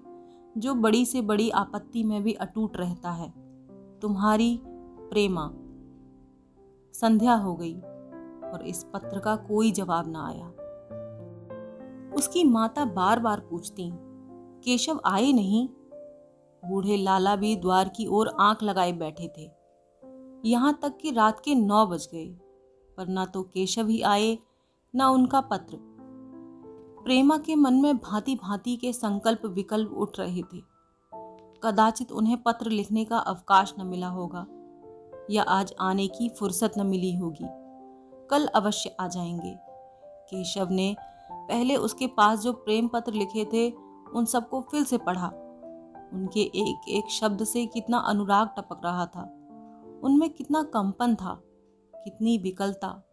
जो 0.58 0.76
बड़ी 0.76 1.06
से 1.06 1.22
बड़ी 1.22 1.50
आपत्ति 1.50 2.04
में 2.04 2.24
भी 2.24 2.34
अटूट 2.34 2.78
रहता 2.78 3.12
है। 3.12 3.34
तुम्हारी 4.00 4.62
प्रेमा। 5.12 5.52
संध्या 6.94 7.36
हो 7.36 7.56
गई 7.56 7.80
और 8.52 8.64
इस 8.68 8.84
पत्र 8.84 9.20
का 9.20 9.36
कोई 9.36 9.72
जवाब 9.72 10.08
ना 10.08 10.28
आया। 10.28 10.48
उसकी 12.14 12.44
माता 12.44 12.86
बार 12.86 13.20
बार 13.20 13.40
पूछती, 13.40 13.92
केशव 14.64 15.02
आए 15.06 15.32
नहीं? 15.32 15.70
बूढ़े 16.66 16.98
लाला 16.98 17.36
भी 17.36 17.56
द्वार 17.56 17.90
की 17.90 18.08
ओर 18.08 18.28
आँख 18.40 18.64
लगाए 18.64 18.92
बैठे 18.92 19.34
थे। 19.38 19.52
यहाँ 20.46 20.80
तक 20.82 20.98
कि 20.98 21.12
रात 21.12 21.40
के 21.40 21.56
नौ 21.56 21.86
बज 21.86 22.10
गए, 22.12 22.26
पर 22.98 23.08
ना 23.08 23.26
तो 23.26 23.44
केशव 23.44 23.88
ही 23.88 24.02
आए, 24.02 24.38
ना 24.96 25.10
उनका 25.10 25.42
पत्र। 25.42 25.87
प्रेमा 27.08 27.38
के 27.38 27.56
मन 27.56 27.74
में 27.74 27.98
भांति 27.98 28.36
भांति 28.36 28.76
के 28.76 28.94
संकल्प 28.94 29.46
विकल्प 29.46 29.92
उठ 29.92 30.20
रहे 30.20 30.42
थे। 30.42 30.62
कदाचित 31.64 32.12
उन्हें 32.12 32.44
पत्र 32.44 32.70
लिखने 32.70 33.06
का 33.06 33.18
अवकाश 33.18 33.74
न 33.80 33.86
मिला 33.86 34.08
होगा, 34.08 34.48
या 35.30 35.44
आज 35.44 35.74
आने 35.80 36.08
की 36.08 36.30
फुर्सत 36.30 36.74
न 36.78 36.86
मिली 36.86 37.16
होगी। 37.16 37.46
कल 38.28 38.48
अवश्य 38.48 38.96
आ 39.00 39.08
जाएँगे। 39.08 39.58
केशव 40.30 40.68
ने 40.72 40.96
पहले 41.32 41.76
उसके 41.76 42.08
पास 42.08 42.40
जो 42.40 42.54
प्रेम 42.54 42.88
पत्र 42.88 43.14
लिखे 43.14 43.46
थे, 43.46 43.72
उन 44.14 44.26
सबको 44.26 44.62
फिर 44.62 44.84
से 44.84 44.98
पढ़ा। 44.98 45.28
उनके 46.14 46.42
एक 46.42 46.90
एक 46.90 47.10
शब्द 47.10 47.44
से 47.44 47.66
कितना 47.66 47.98
अनुराग 47.98 48.50
टपक 48.58 48.82
रहा 48.86 49.06
था। 49.06 49.24
उनमें 50.04 50.30
कितना 50.30 50.64
कंपन 50.64 51.16
था, 51.16 51.42
कितनी 51.96 52.38
विकलता, 52.38 53.04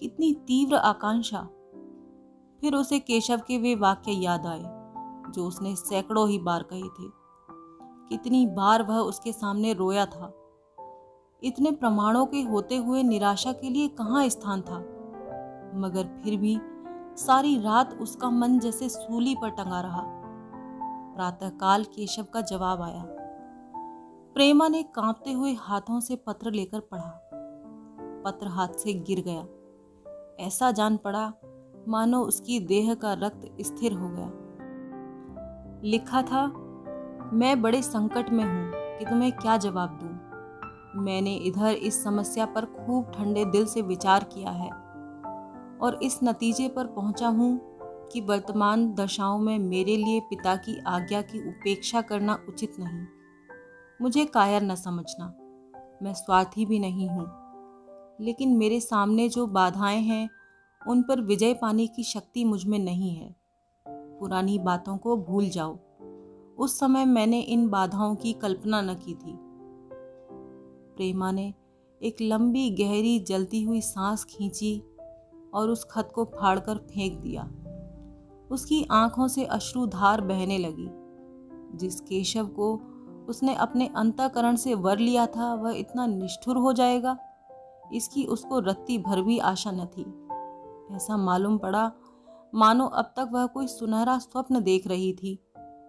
कितनी 0.00 0.34
तीव्र 0.34 0.76
आकांक्षा। 0.76 1.48
फिर 2.60 2.74
उसे 2.74 2.98
केशव 2.98 3.40
के 3.48 3.58
वे 3.58 3.74
वाक्य 3.74 4.12
याद 4.12 4.46
आए, 4.46 4.62
जो 5.32 5.46
उसने 5.46 5.76
सैकड़ों 5.76 6.28
ही 6.28 6.38
बार 6.38 6.62
कहे 6.62 6.82
थे। 6.82 7.26
कितनी 8.08 8.46
बार 8.46 8.82
वह 8.82 8.98
उसके 8.98 9.32
सामने 9.32 9.72
रोया 9.72 10.06
था। 10.06 10.34
इतने 11.42 11.70
प्रमाणों 11.70 12.26
के 12.26 12.42
होते 12.42 12.76
हुए 12.76 13.02
निराशा 13.02 13.52
के 13.52 13.70
लिए 13.70 13.88
कहाँ 13.88 14.28
स्थान 14.28 14.62
था? 14.62 14.78
मगर 15.78 16.20
फिर 16.24 16.36
भी 16.36 16.60
सारी 17.16 17.60
रात 17.60 17.98
उसका 18.00 18.30
मन 18.30 18.58
जैसे 18.58 18.88
सूली 18.88 19.34
पर 19.34 19.50
टंगा 19.50 19.80
रहा। 19.80 20.02
प्रातःकाल 21.16 21.84
केशव 21.84 22.26
का 22.34 22.40
जवाब 22.40 22.82
आया। 22.82 23.04
प्रेमा 24.34 24.68
ने 24.68 24.82
कांपते 24.82 25.32
हुए 25.32 25.52
हाथों 25.52 26.00
से 26.00 26.16
पत्र 26.16 26.50
लेकर 26.50 26.80
पढ़ा। 26.80 27.30
पत्र 28.24 28.48
हाथ 28.48 28.68
से 28.68 28.94
गिर 28.94 29.20
गया। 29.20 29.46
ऐसा 30.46 30.70
जान 30.70 30.96
पड़ा 30.96 31.32
मानो 31.88 32.22
उसकी 32.22 32.60
देह 32.60 32.94
का 32.94 33.12
रक्त 33.12 33.56
स्थिर 33.60 33.92
हो 33.92 34.08
गया। 34.08 34.32
लिखा 35.84 36.22
था, 36.22 36.46
मैं 37.32 37.62
बड़े 37.62 37.82
संकट 37.82 38.30
में 38.30 38.44
हूँ 38.44 38.72
कि 38.98 39.04
तुम्हें 39.04 39.32
क्या 39.32 39.56
जवाब 39.56 39.98
दूँ? 40.02 40.26
मैंने 41.02 41.34
इधर 41.34 41.70
इस 41.70 42.04
समस्या 42.04 42.46
पर 42.46 42.64
खूब 42.64 43.04
ठंडे 43.04 43.44
दिल 43.44 43.66
से 43.66 43.82
विचार 43.82 44.24
किया 44.24 44.50
है 44.50 44.70
और 45.78 46.00
इस 46.02 46.20
नतीजे 46.24 46.68
पर 46.68 46.86
पहुँचा 46.86 47.28
हूँ 47.28 47.60
कि 48.12 48.20
वर्तमान 48.20 48.94
दशाओं 48.94 49.38
में 49.38 49.58
मेरे 49.58 49.96
लिए 49.96 50.20
पिता 50.20 50.56
की 50.56 50.82
आज्ञा 50.86 51.22
की 51.22 51.48
उपेक्षा 51.48 52.00
करना 52.00 52.38
उचित 52.48 52.72
नहीं। 52.78 53.06
मुझे 54.02 54.24
कायर 54.24 54.62
न 54.62 54.74
समझना। 54.74 55.26
मैं 56.02 56.14
स्वार्थी 56.14 56.66
भी 56.66 56.78
नहीं 56.78 57.08
हूँ। 57.08 57.26
लेकिन 58.20 58.56
मेरे 58.56 58.80
सामने 58.80 59.28
जो 59.28 59.46
बाधाएँ 59.46 60.00
हैं 60.00 60.30
उन 60.88 61.02
पर 61.02 61.20
विजय 61.20 61.54
पाने 61.54 61.86
की 61.86 62.02
शक्ति 62.02 62.44
मुझमें 62.44 62.78
नहीं 62.78 63.10
है। 63.10 63.36
पुरानी 63.88 64.58
बातों 64.58 64.96
को 64.96 65.16
भूल 65.16 65.48
जाओ। 65.48 65.78
उस 66.58 66.78
समय 66.78 67.04
मैंने 67.04 67.40
इन 67.40 67.68
बाधाओं 67.68 68.14
की 68.14 68.32
कल्पना 68.32 68.82
न 68.82 68.94
की 68.94 69.14
थी। 69.14 69.38
प्रेमा 70.96 71.32
ने 71.32 71.54
एक 72.02 72.16
लंबी, 72.22 72.70
गहरी, 72.70 73.20
जलती 73.20 73.62
हुई 73.62 73.80
सांस 73.80 74.24
खींची 74.24 74.82
और 75.54 75.70
उस 75.70 75.84
खत 75.90 76.12
को 76.14 76.24
फाड़कर 76.24 76.76
फेंक 76.76 77.20
दिया। 77.20 77.42
उसकी 78.50 78.86
आँखों 78.90 79.28
से 79.28 79.44
अश्रुधार 79.44 80.20
बहने 80.20 80.58
लगी। 80.58 80.88
जिस 81.78 82.00
केशव 82.00 82.46
को 82.46 82.80
उसने 83.28 83.54
अपने 83.54 83.90
अंतकरण 83.96 84.56
से 84.56 84.74
वर 84.74 84.98
लिया 84.98 85.26
था, 85.26 85.54
वह 85.54 85.78
इतना 85.78 86.06
निष्ठुर 86.06 86.56
हो 86.56 86.72
जाएगा। 86.72 87.18
इसकी 87.94 88.24
उसको 88.24 88.58
रत्ती 88.58 88.98
भर 88.98 89.22
भी 89.22 89.38
आशा 89.38 89.70
न 89.70 89.86
थी। 89.86 90.25
ऐसा 90.90 91.16
मालूम 91.16 91.58
पड़ा, 91.58 91.90
मानो 92.54 92.86
अब 92.86 93.12
तक 93.16 93.28
वह 93.32 93.46
कोई 93.46 93.66
सुनहरा 93.66 94.18
स्वप्न 94.18 94.62
देख 94.62 94.86
रही 94.86 95.12
थी, 95.12 95.38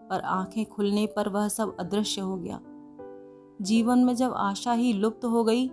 पर 0.10 0.22
आँखें 0.22 0.66
खुलने 0.66 1.06
पर 1.06 1.30
वह 1.30 1.48
सब 1.48 1.76
अदृश्य 1.80 2.22
हो 2.22 2.38
गया। 2.38 2.60
जीवन 3.62 4.00
में 4.00 4.16
जब 4.16 4.34
आशा 4.34 4.72
ही 4.72 4.94
लुप्त 4.94 5.26
हो 5.26 5.44
गई 5.44 5.68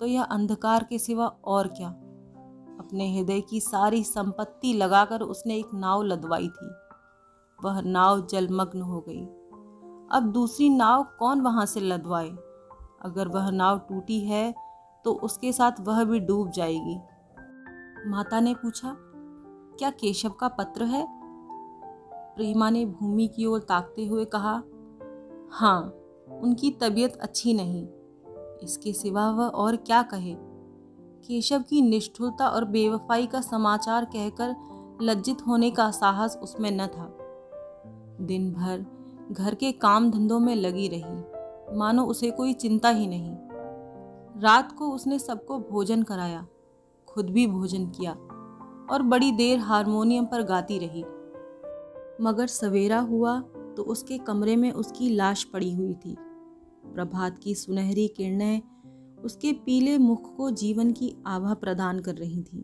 तो 0.00 0.06
यह 0.06 0.22
अंधकार 0.22 0.84
के 0.84 0.98
सिवा 0.98 1.26
और 1.44 1.68
क्या। 1.68 1.88
अपने 2.78 3.16
हृदय 3.16 3.40
की 3.40 3.60
सारी 3.60 4.02
संपत्ति 4.04 4.72
लगाकर 4.72 5.20
उसने 5.20 5.56
एक 5.56 5.74
नाव 5.74 6.02
लदवाई 6.02 6.48
थी। 6.48 6.70
वह 7.58 7.80
नाव 7.80 8.26
जलमग्न 8.26 8.80
हो 8.80 9.04
गई। 9.08 9.24
अब 10.10 10.30
दूसरी 10.34 10.68
नाव 10.68 11.02
कौन 11.18 11.40
वहाँ 11.40 11.66
से 11.66 11.80
लदवाए? 11.80 12.30
अगर 13.02 13.28
वह 13.28 13.50
नाव 13.50 13.78
टूटी 13.78 14.20
है 14.20 14.54
तो 15.04 15.12
उसके 15.14 15.52
साथ 15.52 15.80
वह 15.80 16.04
भी 16.04 16.20
डूब 16.20 16.50
जाएगी। 16.50 16.98
माता 18.06 18.40
ने 18.40 18.54
पूछा, 18.54 18.96
क्या 19.78 19.90
केशव 19.90 20.28
का 20.28 20.48
पत्र 20.48 20.84
है? 20.84 21.06
प्रेमा 22.36 22.70
ने 22.70 22.86
भूमि 22.86 23.28
की 23.28 23.46
ओर 23.46 23.60
ताकते 23.60 24.06
हुए 24.06 24.24
कहा 24.24 24.62
हाँ 25.50 25.82
उनकी 26.42 26.70
तबीयत 26.70 27.16
अच्छी 27.16 27.54
नहीं। 27.54 27.88
इसके 28.62 28.92
सिवा 28.92 29.30
वह 29.30 29.46
और 29.46 29.76
क्या 29.76 30.02
कहे? 30.02 30.36
केशव 31.26 31.62
की 31.62 31.82
निष्ठुरता 31.82 32.48
और 32.48 32.64
बेवफाई 32.64 33.26
का 33.26 33.40
समाचार 33.40 34.04
कहकर 34.04 34.56
लज्जित 35.02 35.36
होने 35.46 35.70
का 35.70 35.90
साहस 35.90 36.38
उसमें 36.42 36.70
न 36.70 36.86
था। 36.86 37.18
दिन 38.24 38.52
भर 38.52 38.86
घर 39.32 39.54
के 39.54 39.72
काम 39.72 40.10
धंधों 40.10 40.40
में 40.40 40.56
लगी 40.56 40.88
रही। 40.88 41.76
मानो 41.76 42.04
उसे 42.04 42.30
कोई 42.30 42.52
चिंता 42.52 42.88
ही 42.88 43.06
नहीं। 43.06 43.36
रात 44.40 44.72
को 44.72 44.90
उसने 44.90 45.18
सबको 45.18 45.58
भोजन 45.58 46.02
कराया। 46.02 46.46
खुद 47.16 47.30
भी 47.30 47.46
भोजन 47.46 47.86
किया 47.90 48.12
और 48.90 49.02
बड़ी 49.02 49.30
देर 49.32 49.58
हारमोनियम 49.58 50.26
पर 50.26 50.42
गाती 50.42 50.78
रही। 50.78 51.04
मगर 52.24 52.46
सवेरा 52.46 52.98
हुआ 53.00 53.38
तो 53.76 53.82
उसके 53.82 54.18
कमरे 54.18 54.56
में 54.56 54.70
उसकी 54.72 55.08
लाश 55.10 55.44
पड़ी 55.44 55.72
हुई 55.74 55.94
थी। 55.94 56.16
प्रभात 56.94 57.38
की 57.38 57.54
सुनहरी 57.54 58.06
किरणें 58.08 58.62
उसके 59.24 59.52
पीले 59.66 59.96
मुख 59.98 60.34
को 60.36 60.50
जीवन 60.50 60.92
की 60.92 61.14
आभा 61.26 61.54
प्रदान 61.54 62.00
कर 62.00 62.14
रही 62.14 62.42
थीं। 62.42 62.62